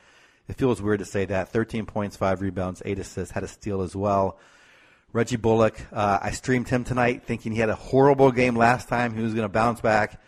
[0.48, 1.48] it feels weird to say that.
[1.48, 4.38] 13 points, five rebounds, eight assists, had a steal as well.
[5.12, 9.14] Reggie Bullock, uh, I streamed him tonight thinking he had a horrible game last time.
[9.14, 10.20] He was going to bounce back.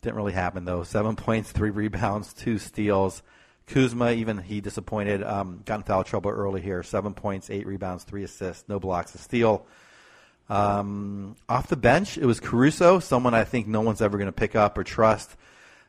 [0.00, 0.82] Didn't really happen, though.
[0.82, 3.22] Seven points, three rebounds, two steals.
[3.68, 5.22] Kuzma, even he disappointed.
[5.22, 6.82] Um, got in foul trouble early here.
[6.82, 9.66] Seven points, eight rebounds, three assists, no blocks, a steal.
[10.48, 14.32] Um, off the bench, it was Caruso, someone I think no one's ever going to
[14.32, 15.36] pick up or trust.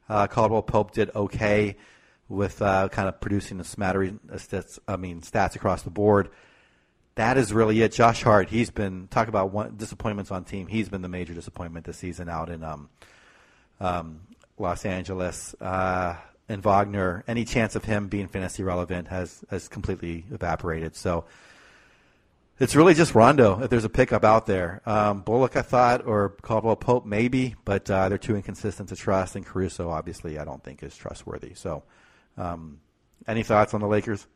[0.08, 1.78] Uh, Caldwell Pope did okay
[2.28, 6.30] with uh, kind of producing a smattering of stats, I mean stats across the board
[7.20, 7.92] that is really it.
[7.92, 10.68] Josh Hart, he's been talk about one, disappointments on team.
[10.68, 12.90] He's been the major disappointment this season out in um,
[13.82, 14.22] um,
[14.58, 15.54] Los Angeles.
[15.60, 16.16] Uh,
[16.50, 20.96] and Wagner, any chance of him being fantasy relevant has has completely evaporated.
[20.96, 21.26] So
[22.60, 23.62] it's really just Rondo.
[23.62, 27.90] If there's a pickup out there, um, Bullock, I thought, or Caldwell Pope, maybe, but
[27.90, 29.38] uh, they're too inconsistent to trust.
[29.38, 31.54] And Caruso, obviously, I don't think is trustworthy.
[31.54, 31.84] So,
[32.38, 32.80] um,
[33.28, 34.28] any thoughts on the Lakers?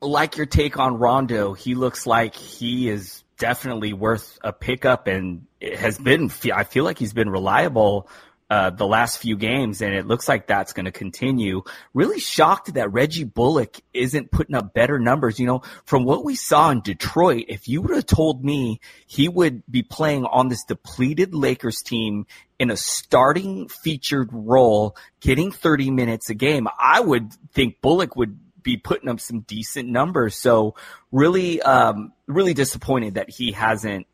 [0.00, 5.46] like your take on Rondo, he looks like he is definitely worth a pickup and
[5.60, 8.08] has been, I feel like he's been reliable
[8.50, 11.62] uh, the last few games, and it looks like that's going to continue.
[11.92, 15.38] Really shocked that Reggie Bullock isn't putting up better numbers.
[15.38, 19.28] You know, from what we saw in Detroit, if you would have told me he
[19.28, 22.26] would be playing on this depleted Lakers team
[22.58, 28.38] in a starting featured role, getting 30 minutes a game, I would think Bullock would
[28.62, 30.36] be putting up some decent numbers.
[30.36, 30.74] So
[31.12, 34.06] really, um, really disappointed that he hasn't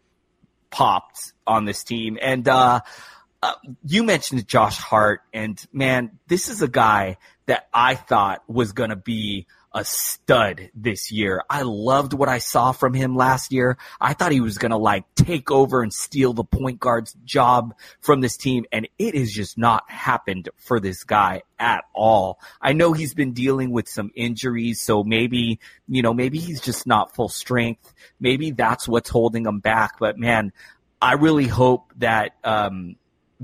[0.70, 2.18] popped on this team.
[2.20, 2.81] And uh,
[3.85, 8.90] you mentioned Josh Hart, and man, this is a guy that I thought was going
[8.90, 11.42] to be a stud this year.
[11.50, 13.76] I loved what I saw from him last year.
[14.00, 17.74] I thought he was going to like take over and steal the point guard's job
[18.00, 18.66] from this team.
[18.70, 22.38] And it has just not happened for this guy at all.
[22.62, 24.80] I know he's been dealing with some injuries.
[24.80, 27.92] So maybe, you know, maybe he's just not full strength.
[28.20, 29.98] Maybe that's what's holding him back.
[29.98, 30.52] But man,
[31.02, 32.94] I really hope that, um,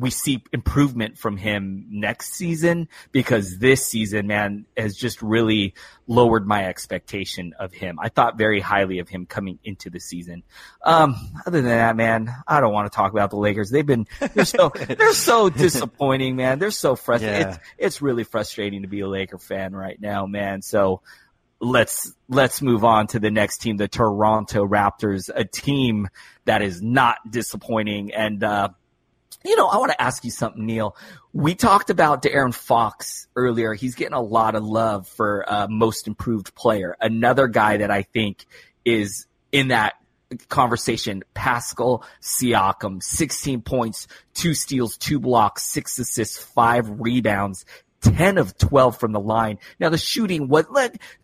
[0.00, 5.74] we see improvement from him next season because this season, man, has just really
[6.06, 7.98] lowered my expectation of him.
[8.00, 10.42] I thought very highly of him coming into the season.
[10.84, 13.70] Um, other than that, man, I don't want to talk about the Lakers.
[13.70, 16.58] They've been they're so they're so disappointing, man.
[16.58, 17.40] They're so frustrating.
[17.40, 17.48] Yeah.
[17.50, 20.62] It's it's really frustrating to be a Laker fan right now, man.
[20.62, 21.02] So
[21.60, 26.08] let's let's move on to the next team, the Toronto Raptors, a team
[26.46, 28.70] that is not disappointing and uh,
[29.44, 30.96] you know, I want to ask you something, Neil.
[31.32, 33.74] We talked about De'Aaron Fox earlier.
[33.74, 36.96] He's getting a lot of love for uh, most improved player.
[37.00, 38.44] Another guy that I think
[38.84, 39.94] is in that
[40.48, 47.64] conversation, Pascal Siakam, 16 points, two steals, two blocks, six assists, five rebounds.
[48.02, 49.58] 10 of 12 from the line.
[49.78, 50.68] Now the shooting, what,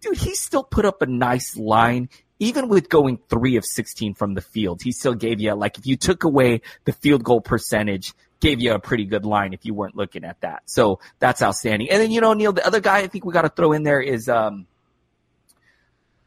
[0.02, 4.34] dude, he still put up a nice line even with going three of 16 from
[4.34, 8.12] the field, he still gave you, like, if you took away the field goal percentage,
[8.40, 10.62] gave you a pretty good line if you weren't looking at that.
[10.66, 11.88] So that's outstanding.
[11.90, 13.82] And then, you know, Neil, the other guy I think we got to throw in
[13.82, 14.66] there is, um,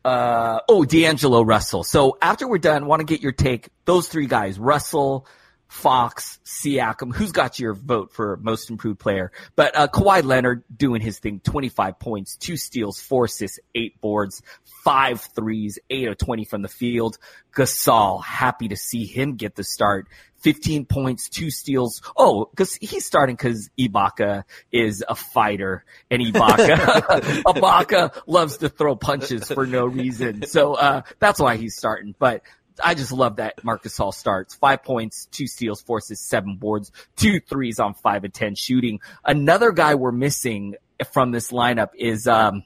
[0.03, 1.83] Uh, oh, D'Angelo Russell.
[1.83, 3.67] So after we're done, want to get your take.
[3.83, 5.27] Those three guys, Russell,
[5.69, 7.15] Fox, Siakam.
[7.15, 9.31] Who's got your vote for most improved player?
[9.55, 14.41] But uh, Kawhi Leonard doing his thing: twenty-five points, two steals, four assists, eight boards,
[14.83, 17.19] five threes, eight of twenty from the field.
[17.55, 20.07] Gasol, happy to see him get the start.
[20.41, 22.01] 15 points, two steals.
[22.15, 28.95] Oh, because he's starting because Ibaka is a fighter and Ibaka, Ibaka loves to throw
[28.95, 30.45] punches for no reason.
[30.45, 32.15] So, uh, that's why he's starting.
[32.17, 32.43] But
[32.83, 34.55] I just love that Marc Hall starts.
[34.55, 38.99] Five points, two steals, forces seven boards, two threes on five and ten shooting.
[39.23, 40.75] Another guy we're missing
[41.11, 42.63] from this lineup is um,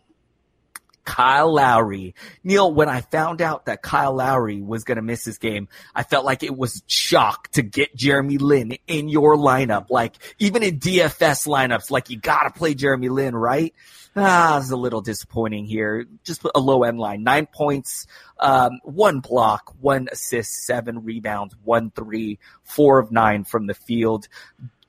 [1.06, 2.16] Kyle Lowry.
[2.44, 6.04] Neil, when I found out that Kyle Lowry was going to miss his game, I
[6.04, 9.90] felt like it was shock to get Jeremy Lin in your lineup.
[9.90, 13.74] Like even in DFS lineups, like you got to play Jeremy Lin, right?
[14.16, 16.06] Ah, it's a little disappointing here.
[16.24, 17.24] Just a low end line.
[17.24, 18.06] Nine points,
[18.40, 24.28] um, one block, one assist, seven rebounds, one three, four of nine from the field.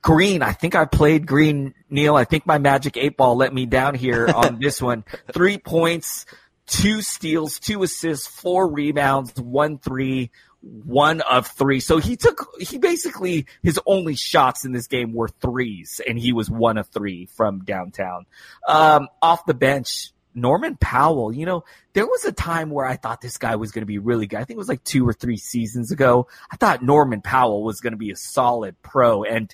[0.01, 2.15] Green, I think I played Green, Neil.
[2.15, 5.03] I think my magic eight ball let me down here on this one.
[5.33, 6.27] Three points,
[6.67, 10.29] two steals, two assists, four rebounds, one three,
[10.65, 11.79] one of three.
[11.79, 16.33] So he took, he basically, his only shots in this game were threes, and he
[16.33, 18.25] was one of three from downtown.
[18.67, 23.21] Um, off the bench, Norman Powell, you know, there was a time where I thought
[23.21, 24.37] this guy was going to be really good.
[24.37, 26.27] I think it was like two or three seasons ago.
[26.51, 29.23] I thought Norman Powell was going to be a solid pro.
[29.23, 29.53] And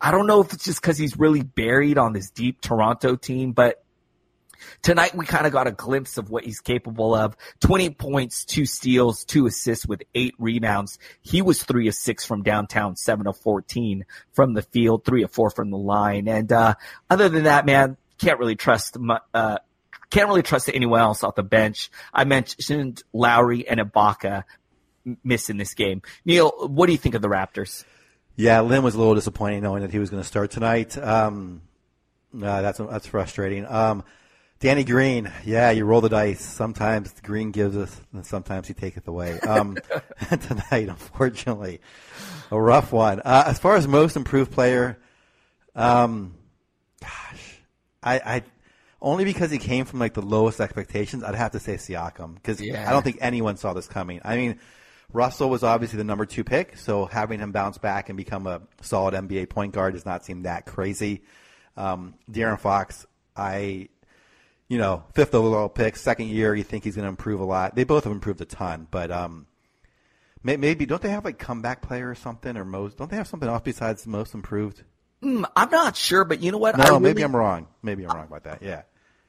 [0.00, 3.52] I don't know if it's just because he's really buried on this deep Toronto team,
[3.52, 3.82] but
[4.82, 7.36] tonight we kind of got a glimpse of what he's capable of.
[7.60, 10.98] 20 points, two steals, two assists with eight rebounds.
[11.20, 15.30] He was three of six from downtown, seven of 14 from the field, three of
[15.30, 16.28] four from the line.
[16.28, 16.74] And, uh,
[17.10, 18.96] other than that, man, can't really trust,
[19.34, 19.58] uh,
[20.10, 21.90] can't really trust anyone else off the bench.
[22.12, 24.44] I mentioned Lowry and Ibaka
[25.24, 26.02] missing this game.
[26.24, 27.84] Neil, what do you think of the Raptors?
[28.36, 30.96] Yeah, Lin was a little disappointing knowing that he was going to start tonight.
[30.96, 31.62] Um,
[32.34, 33.66] uh, that's that's frustrating.
[33.66, 34.04] Um,
[34.62, 36.40] Danny Green, yeah, you roll the dice.
[36.40, 39.40] Sometimes the Green gives us, and sometimes he taketh away.
[39.40, 39.76] Um,
[40.28, 41.80] tonight, unfortunately,
[42.48, 43.18] a rough one.
[43.18, 45.00] Uh, as far as most improved player,
[45.74, 46.34] um,
[47.00, 47.58] gosh,
[48.04, 48.42] I, I
[49.00, 52.60] only because he came from like the lowest expectations, I'd have to say Siakam because
[52.60, 52.88] Yeah.
[52.88, 54.20] I don't think anyone saw this coming.
[54.24, 54.60] I mean,
[55.12, 58.62] Russell was obviously the number two pick, so having him bounce back and become a
[58.80, 61.22] solid NBA point guard does not seem that crazy.
[61.76, 63.88] Um, De'Aaron Fox, I,
[64.72, 67.76] you know, fifth overall pick, second year, you think he's going to improve a lot.
[67.76, 69.46] They both have improved a ton, but um,
[70.42, 72.96] may, maybe don't they have like comeback player or something or most?
[72.96, 74.82] Don't they have something off besides most improved?
[75.20, 76.78] Hmm, I'm not sure, but you know what?
[76.78, 77.68] No, really, maybe I'm wrong.
[77.82, 78.62] Maybe I'm wrong about that.
[78.62, 78.80] Yeah.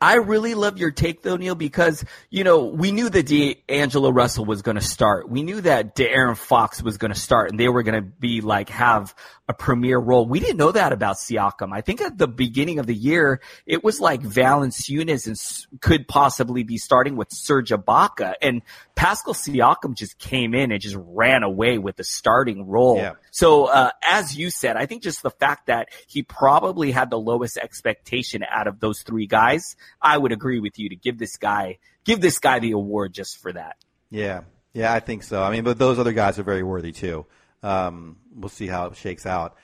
[0.04, 4.44] I really love your take though, Neil, because, you know, we knew that D'Angelo Russell
[4.44, 5.30] was going to start.
[5.30, 8.42] We knew that De'Aaron Fox was going to start and they were going to be
[8.42, 9.16] like, have
[9.48, 10.26] a premier role.
[10.26, 11.74] We didn't know that about Siakam.
[11.74, 16.63] I think at the beginning of the year, it was like Valanciunas and could possibly
[16.63, 18.62] be starting with Serge Ibaka and
[18.96, 22.98] Pascal Siakam just came in and just ran away with the starting role.
[22.98, 23.13] Yeah.
[23.32, 27.20] So, uh, as you said, I think just the fact that he probably had the
[27.20, 31.38] lowest expectation out of those three guys, I would agree with you to give this
[31.38, 33.77] guy, give this guy the award just for that.
[34.10, 34.41] Yeah,
[34.73, 35.41] yeah, I think so.
[35.43, 37.25] I mean, but those other guys are very worthy too.
[37.62, 39.56] Um, we'll see how it shakes out.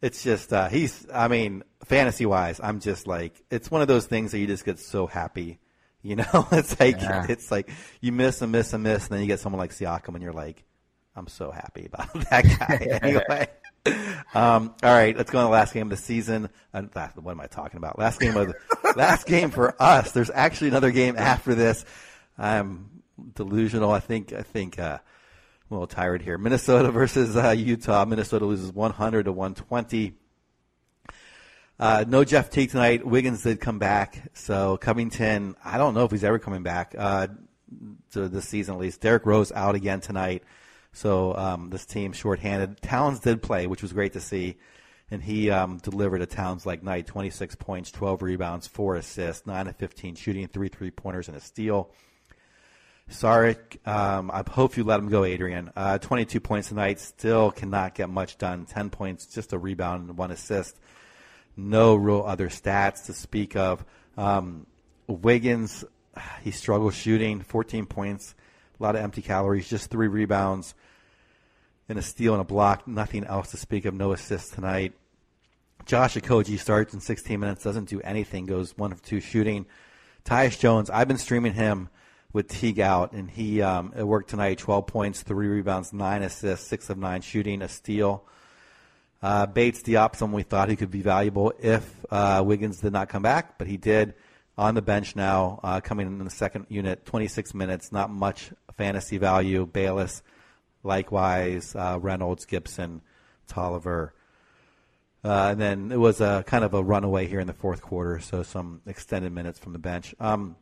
[0.00, 1.06] It's just uh, he's.
[1.12, 4.64] I mean, fantasy wise, I'm just like it's one of those things that you just
[4.64, 5.58] get so happy.
[6.02, 7.26] You know, it's like Yeah.
[7.28, 10.14] it's like you miss and miss and miss, and then you get someone like Siakam,
[10.14, 10.64] and you're like,
[11.14, 12.98] I'm so happy about that guy.
[13.02, 13.48] anyway.
[14.34, 16.48] Um, all right, let's go on the last game of the season.
[16.72, 16.80] Uh,
[17.16, 17.98] what am I talking about?
[17.98, 18.54] Last game of the,
[18.96, 20.12] last game for us.
[20.12, 21.84] There's actually another game after this.
[22.38, 23.02] I'm
[23.34, 23.90] delusional.
[23.90, 26.38] I think I think uh, I'm a little tired here.
[26.38, 28.06] Minnesota versus uh, Utah.
[28.06, 30.14] Minnesota loses 100 to 120.
[31.78, 33.04] Uh, no Jeff Teague tonight.
[33.04, 35.56] Wiggins did come back, so Covington.
[35.64, 37.26] I don't know if he's ever coming back uh,
[38.12, 39.00] to this season at least.
[39.00, 40.42] Derrick Rose out again tonight,
[40.92, 42.80] so um, this team shorthanded.
[42.82, 44.56] Towns did play, which was great to see,
[45.10, 47.06] and he um, delivered a Towns like night.
[47.06, 51.40] 26 points, 12 rebounds, four assists, nine of 15 shooting, three three pointers, and a
[51.40, 51.90] steal.
[53.10, 55.70] Saric, um, I hope you let him go, Adrian.
[55.76, 58.64] Uh, 22 points tonight, still cannot get much done.
[58.64, 60.78] 10 points, just a rebound and one assist.
[61.56, 63.84] No real other stats to speak of.
[64.16, 64.66] Um,
[65.06, 65.84] Wiggins,
[66.42, 68.34] he struggles shooting, 14 points,
[68.78, 70.74] a lot of empty calories, just three rebounds,
[71.92, 72.88] and a steal and a block.
[72.88, 73.92] Nothing else to speak of.
[73.92, 74.94] No assists tonight.
[75.84, 79.66] Josh Okogie starts in 16 minutes, doesn't do anything, goes one of two shooting.
[80.24, 81.90] Tyus Jones, I've been streaming him
[82.32, 84.56] with Teague out, and he um, it worked tonight.
[84.58, 88.24] Twelve points, three rebounds, nine assists, six of nine shooting, a steal.
[89.22, 93.10] Uh, Bates Diop, someone we thought he could be valuable if uh, Wiggins did not
[93.10, 94.14] come back, but he did.
[94.56, 99.18] On the bench now, uh, coming in the second unit, 26 minutes, not much fantasy
[99.18, 99.66] value.
[99.66, 100.22] Bayless,
[100.82, 103.02] likewise, uh, Reynolds, Gibson,
[103.46, 104.14] Tolliver.
[105.24, 108.18] Uh, and then it was a kind of a runaway here in the fourth quarter,
[108.18, 110.14] so some extended minutes from the bench.
[110.18, 110.56] Um,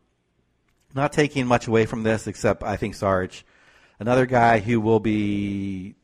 [0.94, 3.42] not taking much away from this, except I think Saric,
[3.98, 5.94] another guy who will be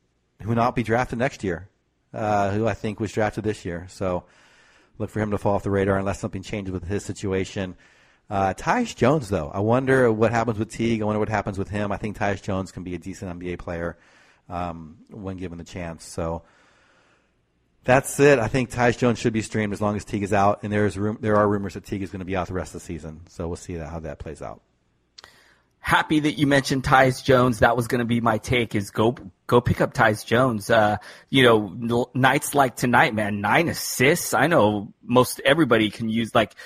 [0.41, 1.69] who will not be drafted next year,
[2.15, 3.87] uh, who I think was drafted this year.
[3.89, 4.25] So
[4.99, 7.75] look for him to fall off the radar unless something changes with his situation.
[8.29, 11.01] Uh, Tyus Jones, though, I wonder what happens with Teague.
[11.01, 11.93] I wonder what happens with him.
[11.93, 13.97] I think Tyus Jones can be a decent NBA player
[14.49, 16.05] um, when given the chance.
[16.05, 16.43] So
[17.85, 18.41] that's it.
[18.41, 20.99] I think Tyus Jones should be streamed as long as Teague is out, and there's
[20.99, 22.87] room, there are rumors that Teague is going to be out the rest of the
[22.87, 23.21] season.
[23.29, 24.61] So we'll see that, how that plays out.
[25.79, 27.61] Happy that you mentioned Tyus Jones.
[27.61, 28.75] That was going to be my take.
[28.75, 29.15] Is go
[29.47, 30.69] go pick up Tyus Jones.
[30.69, 30.97] Uh,
[31.31, 34.35] you know, nights like tonight, man, nine assists.
[34.35, 36.57] I know most everybody can use like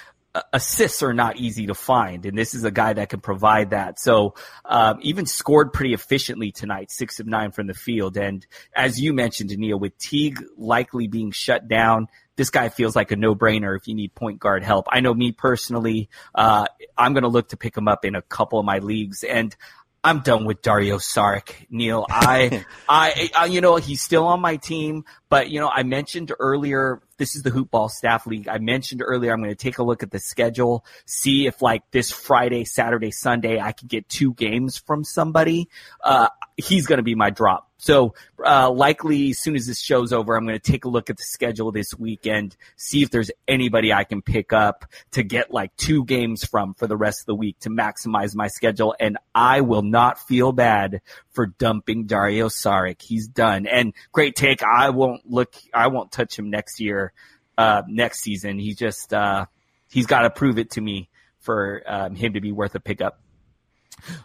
[0.52, 3.98] assists are not easy to find, and this is a guy that can provide that.
[3.98, 8.16] So um, even scored pretty efficiently tonight, six of nine from the field.
[8.16, 12.06] And as you mentioned, Neil, with Teague likely being shut down,
[12.36, 14.86] this guy feels like a no-brainer if you need point guard help.
[14.90, 16.66] I know me personally, uh,
[16.96, 19.54] I'm going to look to pick him up in a couple of my leagues, and
[20.02, 22.06] I'm done with Dario Saric, Neil.
[22.08, 26.32] I, I, I, you know, he's still on my team, but you know, I mentioned
[26.38, 28.48] earlier, this is the Hoopball Staff League.
[28.48, 31.88] I mentioned earlier, I'm going to take a look at the schedule, see if like
[31.92, 35.68] this Friday, Saturday, Sunday, I can get two games from somebody.
[36.02, 37.70] Uh, he's going to be my drop.
[37.78, 38.14] So
[38.44, 41.16] uh, likely, as soon as this show's over, I'm going to take a look at
[41.16, 45.74] the schedule this weekend, see if there's anybody I can pick up to get like
[45.76, 48.94] two games from for the rest of the week to maximize my schedule.
[49.00, 51.00] And I will not feel bad
[51.40, 53.00] for dumping Dario Saric.
[53.00, 53.66] He's done.
[53.66, 54.62] And great take.
[54.62, 55.54] I won't look.
[55.72, 57.14] I won't touch him next year,
[57.56, 58.58] uh, next season.
[58.58, 59.46] He just uh,
[59.88, 63.22] he's got to prove it to me for um, him to be worth a pickup.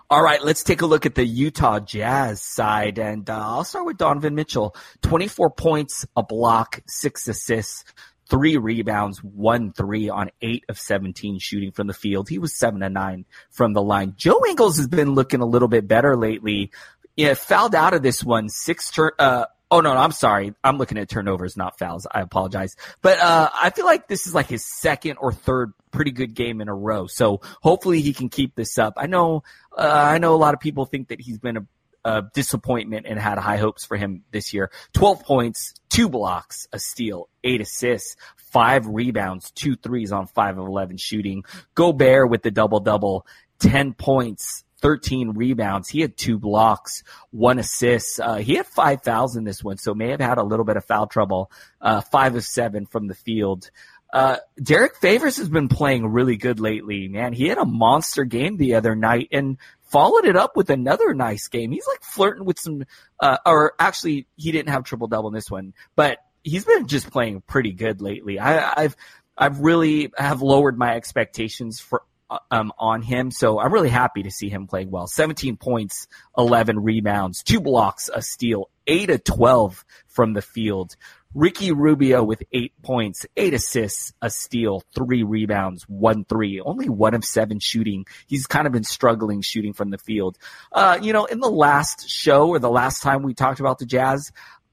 [0.09, 3.85] All right, let's take a look at the Utah Jazz side, and uh, I'll start
[3.85, 4.75] with Donovan Mitchell.
[5.01, 7.85] 24 points, a block, six assists,
[8.29, 12.29] three rebounds, one three on eight of 17 shooting from the field.
[12.29, 14.13] He was seven and nine from the line.
[14.17, 16.71] Joe Ingles has been looking a little bit better lately.
[17.15, 20.53] Yeah, fouled out of this one, six turn, uh, Oh no, no, I'm sorry.
[20.63, 22.05] I'm looking at turnovers, not fouls.
[22.09, 22.75] I apologize.
[23.01, 26.61] But uh, I feel like this is like his second or third pretty good game
[26.61, 27.07] in a row.
[27.07, 28.93] So hopefully he can keep this up.
[28.97, 29.43] I know,
[29.75, 31.65] uh, I know a lot of people think that he's been a,
[32.03, 34.69] a disappointment and had high hopes for him this year.
[34.93, 40.67] 12 points, two blocks, a steal, eight assists, five rebounds, two threes on five of
[40.67, 41.43] 11 shooting.
[41.73, 43.25] Gobert with the double double,
[43.59, 45.89] 10 points, 13 rebounds.
[45.89, 48.19] He had two blocks, one assist.
[48.19, 51.07] Uh, he had 5,000 this one, so may have had a little bit of foul
[51.07, 51.51] trouble.
[51.81, 53.69] Uh, five of seven from the field.
[54.13, 57.33] Uh, Derrick Favors has been playing really good lately, man.
[57.33, 61.47] He had a monster game the other night and followed it up with another nice
[61.47, 61.71] game.
[61.71, 62.85] He's like flirting with some,
[63.19, 67.11] uh, or actually, he didn't have triple double in this one, but he's been just
[67.11, 68.39] playing pretty good lately.
[68.39, 68.95] I, I've,
[69.37, 72.03] I've really have lowered my expectations for
[72.51, 73.31] um, on him.
[73.31, 75.07] So I'm really happy to see him playing well.
[75.07, 76.07] 17 points,
[76.37, 80.95] 11 rebounds, two blocks, a steal, 8 of 12 from the field.
[81.35, 87.13] Ricky Rubio with eight points, eight assists, a steal, three rebounds, one three, only one
[87.13, 88.05] of seven shooting.
[88.25, 90.37] He's kind of been struggling shooting from the field.
[90.71, 93.85] Uh, you know, in the last show or the last time we talked about the
[93.85, 94.31] Jazz,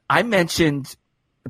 [0.08, 0.94] I mentioned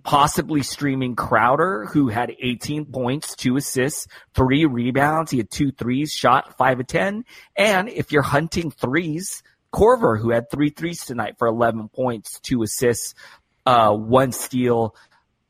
[0.02, 5.30] possibly streaming Crowder, who had 18 points, two assists, three rebounds.
[5.30, 7.24] He had two threes, shot five of 10.
[7.56, 12.62] And if you're hunting threes, Korver, who had three threes tonight for 11 points, two
[12.62, 13.14] assists,
[13.66, 14.94] uh, one steal,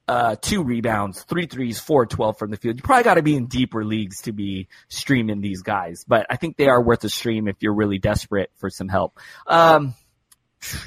[0.09, 2.77] uh, two rebounds, three threes, four twelve from the field.
[2.77, 6.37] You probably got to be in deeper leagues to be streaming these guys, but I
[6.37, 9.19] think they are worth a stream if you're really desperate for some help.
[9.47, 9.95] Um,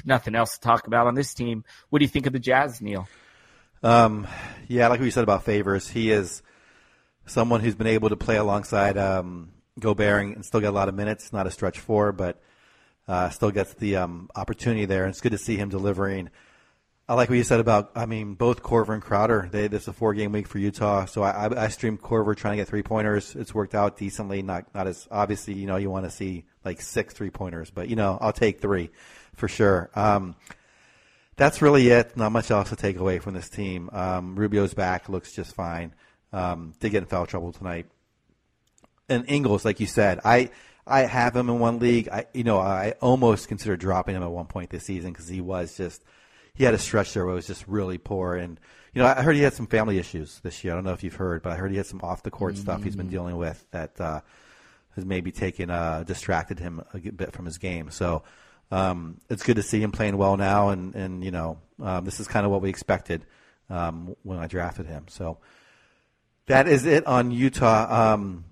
[0.04, 1.64] nothing else to talk about on this team.
[1.88, 3.08] What do you think of the Jazz, Neil?
[3.82, 4.26] Um,
[4.68, 6.42] yeah, like we said about Favors, he is
[7.26, 10.94] someone who's been able to play alongside um, Gobert and still get a lot of
[10.94, 11.32] minutes.
[11.32, 12.40] Not a stretch four, but
[13.08, 15.04] uh, still gets the um, opportunity there.
[15.04, 16.30] And it's good to see him delivering.
[17.08, 19.48] I like what you said about, I mean, both Korver and Crowder.
[19.52, 22.36] They this is a four game week for Utah, so I, I, I streamed Korver
[22.36, 23.36] trying to get three pointers.
[23.36, 24.42] It's worked out decently.
[24.42, 27.88] Not not as obviously, you know, you want to see like six three pointers, but
[27.88, 28.90] you know, I'll take three
[29.34, 29.88] for sure.
[29.94, 30.34] Um,
[31.36, 32.16] that's really it.
[32.16, 33.90] Not much else to take away from this team.
[33.92, 35.94] Um, Rubio's back, looks just fine.
[36.32, 37.86] Um, did get in foul trouble tonight.
[39.08, 40.50] And Ingles, like you said, I
[40.86, 42.08] I have him in one league.
[42.08, 45.40] I, you know, I almost considered dropping him at one point this season because he
[45.40, 46.04] was just,
[46.54, 48.36] he had a stretch there where it was just really poor.
[48.36, 48.60] And,
[48.94, 50.72] you know, I heard he had some family issues this year.
[50.72, 52.54] I don't know if you've heard, but I heard he had some off the court
[52.54, 52.62] mm-hmm.
[52.62, 54.20] stuff he's been dealing with that, uh,
[54.94, 57.90] has maybe taken, uh, distracted him a bit from his game.
[57.90, 58.22] So,
[58.70, 60.70] um, it's good to see him playing well now.
[60.70, 63.24] And, and, you know, um, this is kind of what we expected,
[63.70, 65.04] um, when I drafted him.
[65.08, 65.38] So
[66.46, 68.14] that is it on Utah.
[68.14, 68.44] Um,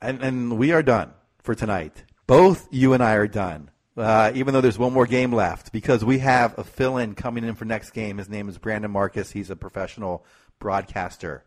[0.00, 1.12] and, and we are done
[1.42, 2.04] for tonight.
[2.26, 3.70] Both you and I are done.
[3.96, 7.54] Uh, even though there's one more game left, because we have a fill-in coming in
[7.54, 8.18] for next game.
[8.18, 9.30] His name is Brandon Marcus.
[9.30, 10.26] He's a professional
[10.58, 11.44] broadcaster.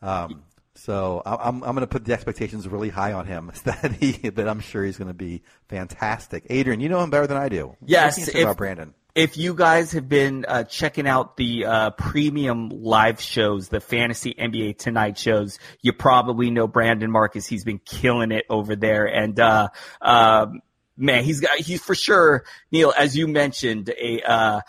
[0.00, 0.44] Um,
[0.74, 3.52] so I'm I'm going to put the expectations really high on him.
[3.64, 6.46] That he that I'm sure he's going to be fantastic.
[6.50, 7.76] Adrian, you know him better than I do.
[7.84, 12.68] Yes, if, about Brandon if you guys have been uh, checking out the uh, premium
[12.68, 17.46] live shows, the fantasy NBA Tonight shows, you probably know Brandon Marcus.
[17.46, 19.68] He's been killing it over there, and uh,
[20.00, 20.60] um,
[20.96, 24.60] man, he's got he's for sure Neil, as you mentioned, a uh,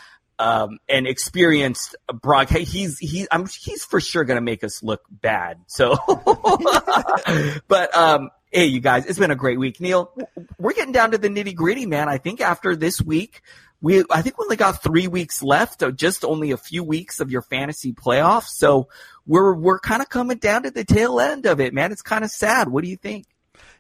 [0.41, 2.71] um, an experienced broadcast.
[2.71, 5.59] He's he's I'm he's for sure gonna make us look bad.
[5.67, 5.95] So,
[7.67, 9.79] but um, hey, you guys, it's been a great week.
[9.79, 10.11] Neil,
[10.57, 12.09] we're getting down to the nitty gritty, man.
[12.09, 13.43] I think after this week,
[13.81, 17.29] we I think we only got three weeks left, just only a few weeks of
[17.29, 18.49] your fantasy playoffs.
[18.49, 18.87] So
[19.27, 21.91] we're we're kind of coming down to the tail end of it, man.
[21.91, 22.67] It's kind of sad.
[22.67, 23.27] What do you think?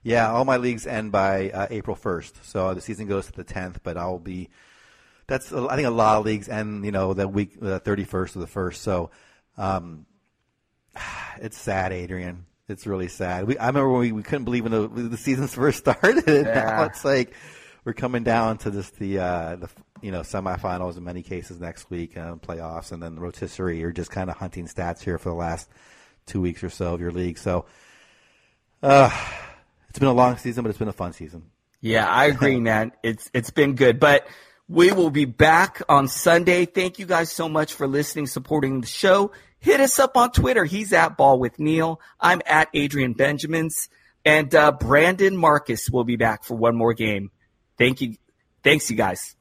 [0.03, 3.43] Yeah, all my leagues end by uh, April first, so the season goes to the
[3.43, 3.79] tenth.
[3.81, 4.49] But I'll be
[5.31, 8.35] that's I think a lot of leagues end you know the week the thirty first
[8.35, 8.81] or the first.
[8.81, 9.11] So
[9.57, 10.05] um,
[11.41, 12.45] it's sad, Adrian.
[12.67, 13.47] It's really sad.
[13.47, 16.23] We, I remember when we, we couldn't believe when the, the seasons first started.
[16.27, 16.53] Yeah.
[16.53, 17.33] now it's like
[17.85, 19.69] we're coming down to this the uh, the
[20.01, 23.79] you know semifinals in many cases next week and uh, playoffs, and then the rotisserie.
[23.79, 25.69] You're just kind of hunting stats here for the last
[26.25, 27.37] two weeks or so of your league.
[27.37, 27.65] So
[28.83, 29.09] uh,
[29.89, 31.43] it's been a long season, but it's been a fun season.
[31.79, 32.91] Yeah, I agree, man.
[33.01, 34.27] It's it's been good, but.
[34.71, 36.63] We will be back on Sunday.
[36.63, 39.33] Thank you guys so much for listening, supporting the show.
[39.59, 40.63] Hit us up on Twitter.
[40.63, 41.99] He's at Ball with Neil.
[42.21, 43.89] I'm at Adrian Benjamins.
[44.23, 47.31] And uh, Brandon Marcus will be back for one more game.
[47.77, 48.15] Thank you.
[48.63, 49.35] Thanks, you guys.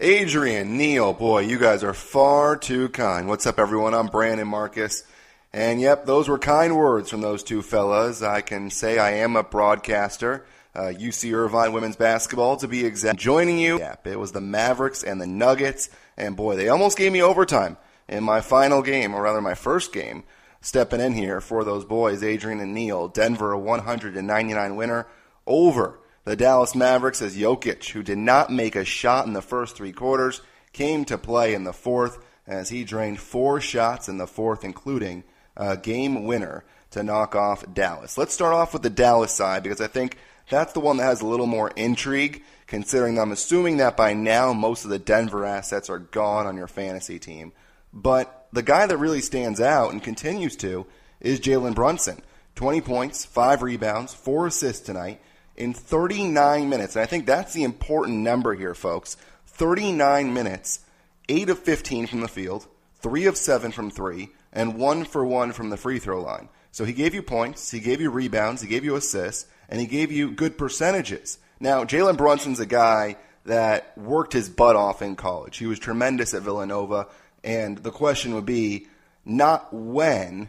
[0.00, 3.28] Adrian, Neil, boy, you guys are far too kind.
[3.28, 3.94] What's up, everyone?
[3.94, 5.04] I'm Brandon Marcus.
[5.52, 8.22] And yep, those were kind words from those two fellas.
[8.22, 10.44] I can say I am a broadcaster.
[10.74, 13.18] Uh, UC Irvine women's basketball, to be exact.
[13.18, 15.88] Joining you, it was the Mavericks and the Nuggets.
[16.16, 17.76] And boy, they almost gave me overtime
[18.08, 20.24] in my final game, or rather my first game,
[20.60, 23.08] stepping in here for those boys, Adrian and Neil.
[23.08, 25.06] Denver, a 199 winner
[25.46, 29.76] over the Dallas Mavericks as Jokic, who did not make a shot in the first
[29.76, 30.40] three quarters,
[30.72, 35.24] came to play in the fourth as he drained four shots in the fourth, including
[35.56, 36.64] a game winner
[36.94, 38.18] to knock off Dallas.
[38.18, 40.16] Let's start off with the Dallas side because I think
[40.50, 44.52] that's the one that has a little more intrigue, considering I'm assuming that by now
[44.52, 47.52] most of the Denver assets are gone on your fantasy team.
[47.92, 50.86] But the guy that really stands out and continues to
[51.20, 52.22] is Jalen Brunson.
[52.56, 55.20] 20 points, 5 rebounds, 4 assists tonight
[55.56, 56.96] in 39 minutes.
[56.96, 59.16] And I think that's the important number here, folks.
[59.46, 60.80] 39 minutes,
[61.28, 62.66] 8 of 15 from the field,
[63.00, 66.48] 3 of 7 from 3, and 1 for 1 from the free throw line.
[66.74, 69.86] So he gave you points, he gave you rebounds, he gave you assists, and he
[69.86, 71.38] gave you good percentages.
[71.60, 73.14] Now, Jalen Brunson's a guy
[73.44, 75.56] that worked his butt off in college.
[75.56, 77.06] He was tremendous at Villanova,
[77.44, 78.88] and the question would be
[79.24, 80.48] not when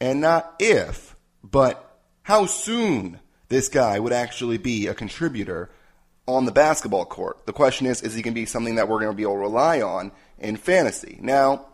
[0.00, 5.70] and not if, but how soon this guy would actually be a contributor
[6.26, 7.46] on the basketball court.
[7.46, 9.34] The question is, is he going to be something that we're going to be able
[9.34, 10.10] to rely on
[10.40, 11.20] in fantasy?
[11.22, 11.66] Now,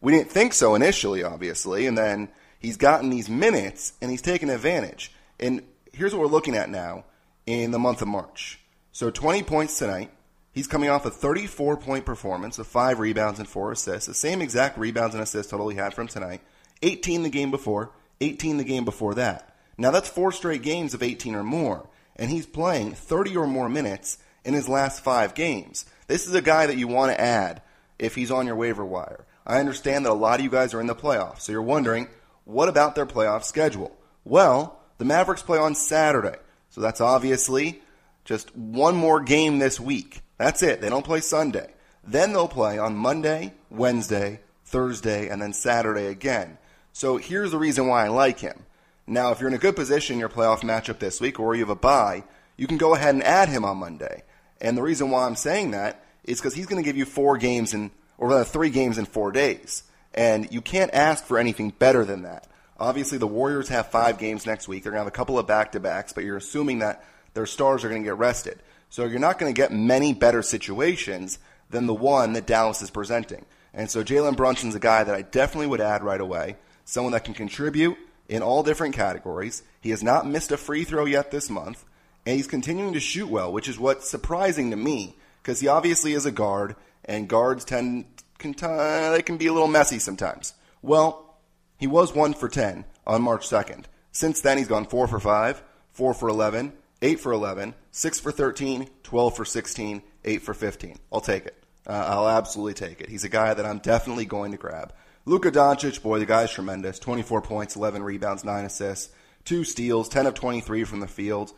[0.00, 4.50] we didn't think so initially, obviously, and then he's gotten these minutes and he's taken
[4.50, 5.12] advantage.
[5.38, 7.04] And here's what we're looking at now
[7.46, 8.60] in the month of March.
[8.92, 10.10] So 20 points tonight.
[10.52, 14.42] He's coming off a 34 point performance of five rebounds and four assists, the same
[14.42, 16.40] exact rebounds and assists total he had from tonight.
[16.82, 19.54] 18 the game before, 18 the game before that.
[19.76, 23.68] Now that's four straight games of 18 or more, and he's playing 30 or more
[23.68, 25.84] minutes in his last five games.
[26.08, 27.62] This is a guy that you want to add
[27.98, 29.24] if he's on your waiver wire.
[29.46, 32.08] I understand that a lot of you guys are in the playoffs, so you're wondering,
[32.48, 33.94] what about their playoff schedule?
[34.24, 36.36] Well, the Mavericks play on Saturday,
[36.70, 37.82] so that's obviously
[38.24, 40.22] just one more game this week.
[40.38, 40.80] That's it.
[40.80, 41.74] They don't play Sunday.
[42.02, 46.56] Then they'll play on Monday, Wednesday, Thursday, and then Saturday again.
[46.94, 48.64] So here's the reason why I like him.
[49.06, 51.60] Now, if you're in a good position in your playoff matchup this week or you
[51.60, 52.24] have a bye,
[52.56, 54.22] you can go ahead and add him on Monday.
[54.58, 57.36] And the reason why I'm saying that is because he's going to give you four
[57.36, 59.82] games in, or rather three games in four days.
[60.14, 62.46] And you can't ask for anything better than that.
[62.78, 64.82] Obviously, the Warriors have five games next week.
[64.82, 67.04] They're going to have a couple of back to backs, but you're assuming that
[67.34, 68.60] their stars are going to get rested.
[68.90, 71.38] So you're not going to get many better situations
[71.70, 73.44] than the one that Dallas is presenting.
[73.74, 76.56] And so Jalen Brunson's a guy that I definitely would add right away.
[76.84, 77.98] Someone that can contribute
[78.28, 79.62] in all different categories.
[79.80, 81.84] He has not missed a free throw yet this month,
[82.24, 86.12] and he's continuing to shoot well, which is what's surprising to me because he obviously
[86.12, 88.04] is a guard, and guards tend
[88.38, 90.54] can t- they can be a little messy sometimes.
[90.82, 91.38] Well,
[91.76, 93.88] he was one for ten on March second.
[94.12, 95.62] Since then, he's gone four for five,
[95.92, 96.72] four for eleven,
[97.02, 100.98] eight for 11, six for 13, 12 for 16, eight for 15.
[101.12, 101.62] I'll take it.
[101.86, 103.08] Uh, I'll absolutely take it.
[103.08, 104.92] He's a guy that I'm definitely going to grab.
[105.24, 106.98] Luka Doncic, boy, the guy's tremendous.
[106.98, 109.12] 24 points, 11 rebounds, 9 assists,
[109.44, 111.52] 2 steals, 10 of 23 from the field,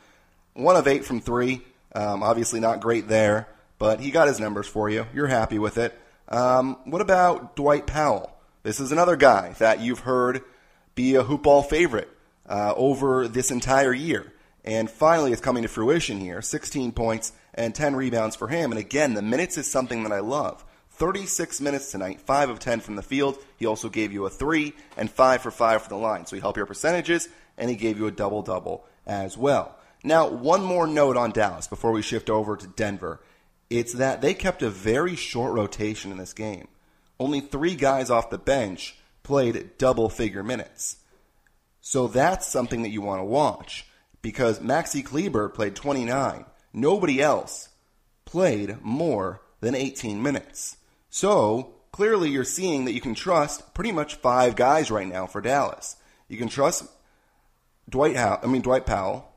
[0.55, 1.63] 1 of 8 from 3.
[1.93, 5.07] Um, obviously not great there, but he got his numbers for you.
[5.13, 5.99] You're happy with it.
[6.31, 8.33] Um, what about Dwight Powell?
[8.63, 10.43] This is another guy that you've heard
[10.95, 12.09] be a hoopball favorite
[12.47, 14.33] uh, over this entire year.
[14.65, 18.71] And finally, it's coming to fruition here 16 points and 10 rebounds for him.
[18.71, 20.65] And again, the minutes is something that I love.
[20.91, 23.39] 36 minutes tonight, 5 of 10 from the field.
[23.57, 26.27] He also gave you a 3 and 5 for 5 for the line.
[26.27, 29.77] So he helped your percentages, and he gave you a double double as well.
[30.05, 33.21] Now, one more note on Dallas before we shift over to Denver.
[33.71, 36.69] It's that they kept a very short rotation in this game.
[37.19, 40.97] Only three guys off the bench played double figure minutes.
[41.81, 43.87] So that's something that you want to watch
[44.23, 46.45] because Maxi Kleber played 29.
[46.73, 47.69] Nobody else
[48.25, 50.77] played more than 18 minutes.
[51.09, 55.41] So clearly you're seeing that you can trust pretty much five guys right now for
[55.41, 55.97] Dallas.
[56.29, 56.85] You can trust
[57.89, 59.33] Dwight How- I mean Dwight Powell,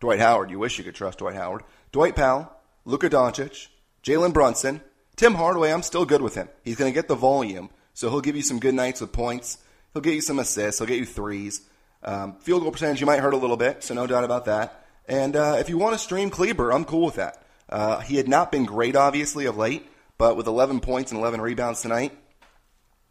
[0.00, 0.50] Dwight Howard.
[0.50, 1.62] You wish you could trust Dwight Howard.
[1.92, 2.50] Dwight Powell,
[2.84, 3.68] Luka Doncic,
[4.06, 4.82] Jalen Brunson,
[5.16, 5.72] Tim Hardaway.
[5.72, 6.48] I'm still good with him.
[6.62, 9.58] He's going to get the volume, so he'll give you some good nights with points.
[9.92, 10.78] He'll get you some assists.
[10.78, 11.62] He'll get you threes.
[12.04, 14.86] Um, field goal percentage you might hurt a little bit, so no doubt about that.
[15.08, 17.42] And uh, if you want to stream Kleber, I'm cool with that.
[17.68, 19.84] Uh, he had not been great, obviously, of late,
[20.18, 22.16] but with 11 points and 11 rebounds tonight,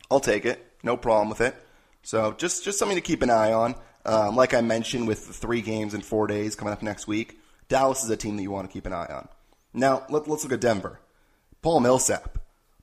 [0.09, 0.65] I'll take it.
[0.81, 1.55] No problem with it.
[2.03, 3.75] So just just something to keep an eye on.
[4.05, 7.37] Um, like I mentioned, with the three games in four days coming up next week,
[7.67, 9.27] Dallas is a team that you want to keep an eye on.
[9.75, 10.99] Now let, let's look at Denver.
[11.61, 12.37] Paul Millsap,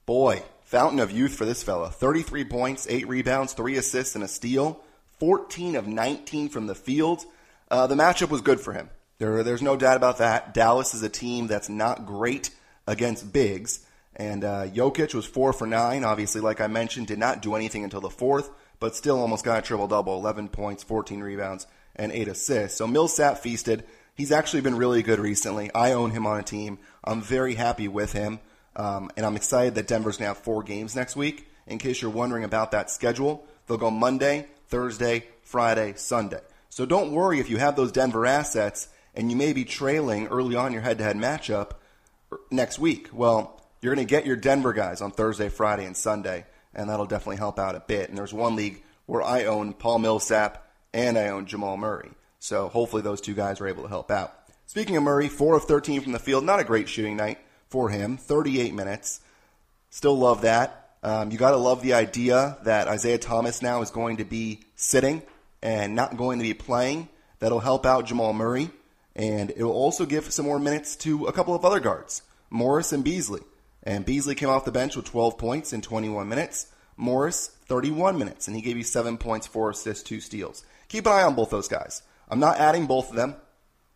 [0.06, 1.90] boy, fountain of youth for this fella.
[1.90, 4.80] 33 points, eight rebounds, three assists, and a steal.
[5.18, 7.24] 14 of 19 from the field.
[7.70, 8.90] Uh, the matchup was good for him.
[9.18, 10.52] There, there's no doubt about that.
[10.52, 12.50] Dallas is a team that's not great
[12.86, 13.86] against bigs.
[14.16, 16.04] And uh, Jokic was four for nine.
[16.04, 19.60] Obviously, like I mentioned, did not do anything until the fourth, but still almost got
[19.60, 21.66] a triple double 11 points, 14 rebounds,
[21.96, 22.78] and eight assists.
[22.78, 23.84] So Millsap feasted.
[24.14, 25.70] He's actually been really good recently.
[25.74, 26.78] I own him on a team.
[27.02, 28.40] I'm very happy with him.
[28.76, 31.48] Um, and I'm excited that Denver's to have four games next week.
[31.66, 36.40] In case you're wondering about that schedule, they'll go Monday, Thursday, Friday, Sunday.
[36.68, 40.56] So don't worry if you have those Denver assets and you may be trailing early
[40.56, 41.72] on your head to head matchup
[42.50, 43.08] next week.
[43.12, 47.06] Well, you're going to get your Denver guys on Thursday, Friday, and Sunday, and that'll
[47.06, 48.08] definitely help out a bit.
[48.08, 52.10] And there's one league where I own Paul Millsap and I own Jamal Murray.
[52.42, 54.34] So hopefully those two guys are able to help out.
[54.66, 56.44] Speaking of Murray, 4 of 13 from the field.
[56.44, 57.38] Not a great shooting night
[57.68, 58.16] for him.
[58.16, 59.20] 38 minutes.
[59.90, 60.96] Still love that.
[61.04, 64.58] Um, you got to love the idea that Isaiah Thomas now is going to be
[64.74, 65.22] sitting
[65.62, 67.08] and not going to be playing.
[67.38, 68.70] That'll help out Jamal Murray,
[69.14, 72.92] and it will also give some more minutes to a couple of other guards, Morris
[72.92, 73.42] and Beasley.
[73.84, 76.66] And Beasley came off the bench with 12 points in 21 minutes.
[76.96, 80.64] Morris, 31 minutes, and he gave you 7 points, 4 assists, 2 steals.
[80.88, 82.02] Keep an eye on both those guys.
[82.28, 83.36] I'm not adding both of them.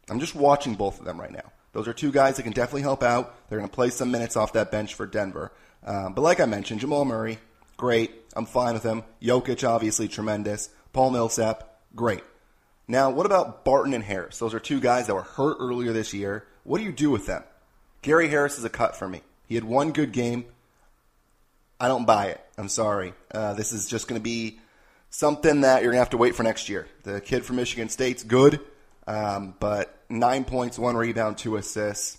[0.09, 1.53] I'm just watching both of them right now.
[1.73, 3.35] Those are two guys that can definitely help out.
[3.49, 5.53] They're going to play some minutes off that bench for Denver.
[5.85, 7.39] Um, but like I mentioned, Jamal Murray,
[7.77, 8.13] great.
[8.35, 9.03] I'm fine with him.
[9.21, 10.71] Jokic, obviously tremendous.
[10.93, 12.25] Paul Millsap, great.
[12.89, 14.39] Now, what about Barton and Harris?
[14.39, 16.47] Those are two guys that were hurt earlier this year.
[16.65, 17.43] What do you do with them?
[18.03, 19.23] Gary Harris is a cut for me.
[19.47, 20.45] He had one good game.
[21.79, 22.41] I don't buy it.
[22.57, 23.13] I'm sorry.
[23.31, 24.59] Uh, this is just going to be
[25.17, 26.87] something that you're going to have to wait for next year.
[27.05, 28.61] The kid from Michigan State's good,
[29.07, 32.19] um, but nine points, one rebound, two assists.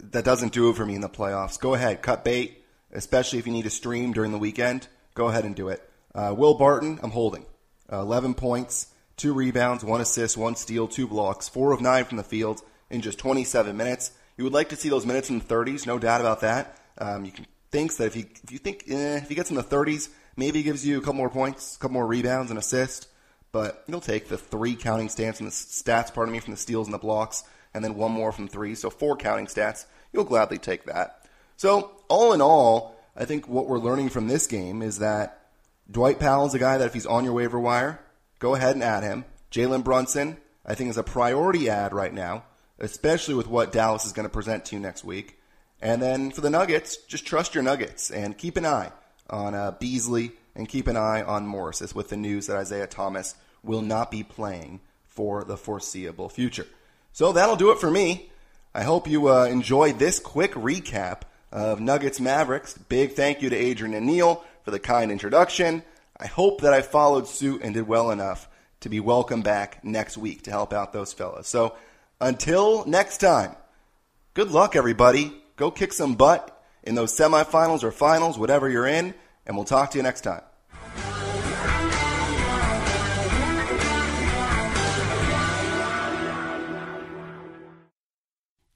[0.00, 1.58] That doesn't do it for me in the playoffs.
[1.58, 2.62] Go ahead, cut bait,
[2.92, 4.86] especially if you need to stream during the weekend.
[5.14, 5.82] Go ahead and do it.
[6.14, 7.46] Uh, Will Barton, I'm holding.
[7.90, 12.18] Uh, 11 points, two rebounds, one assist, one steal, two blocks, four of nine from
[12.18, 12.60] the field
[12.90, 14.12] in just 27 minutes.
[14.36, 16.76] You would like to see those minutes in the 30s, no doubt about that.
[16.98, 19.56] Um, you can think that if you if you think eh, if he gets in
[19.56, 20.10] the 30s,
[20.40, 23.08] maybe gives you a couple more points, a couple more rebounds, and assist.
[23.52, 26.86] But you'll take the three counting stats and the stats, pardon me, from the steals
[26.86, 29.84] and the blocks, and then one more from three, so four counting stats.
[30.12, 31.26] You'll gladly take that.
[31.56, 35.46] So all in all, I think what we're learning from this game is that
[35.90, 38.00] Dwight Powell is a guy that if he's on your waiver wire,
[38.38, 39.26] go ahead and add him.
[39.50, 42.44] Jalen Brunson, I think, is a priority ad right now,
[42.78, 45.38] especially with what Dallas is going to present to you next week.
[45.82, 48.92] And then for the Nuggets, just trust your Nuggets and keep an eye
[49.30, 53.34] on uh, Beasley and keep an eye on Morris with the news that Isaiah Thomas
[53.62, 56.66] will not be playing for the foreseeable future.
[57.12, 58.30] So that'll do it for me.
[58.74, 62.78] I hope you uh, enjoyed this quick recap of Nuggets Mavericks.
[62.88, 65.82] Big thank you to Adrian and Neil for the kind introduction.
[66.16, 68.48] I hope that I followed suit and did well enough
[68.80, 71.48] to be welcome back next week to help out those fellas.
[71.48, 71.74] So
[72.20, 73.56] until next time,
[74.34, 75.32] good luck, everybody.
[75.56, 79.14] Go kick some butt in those semifinals or finals, whatever you're in,
[79.46, 80.42] and we'll talk to you next time.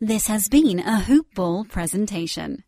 [0.01, 2.65] This has been a Hoop Ball presentation.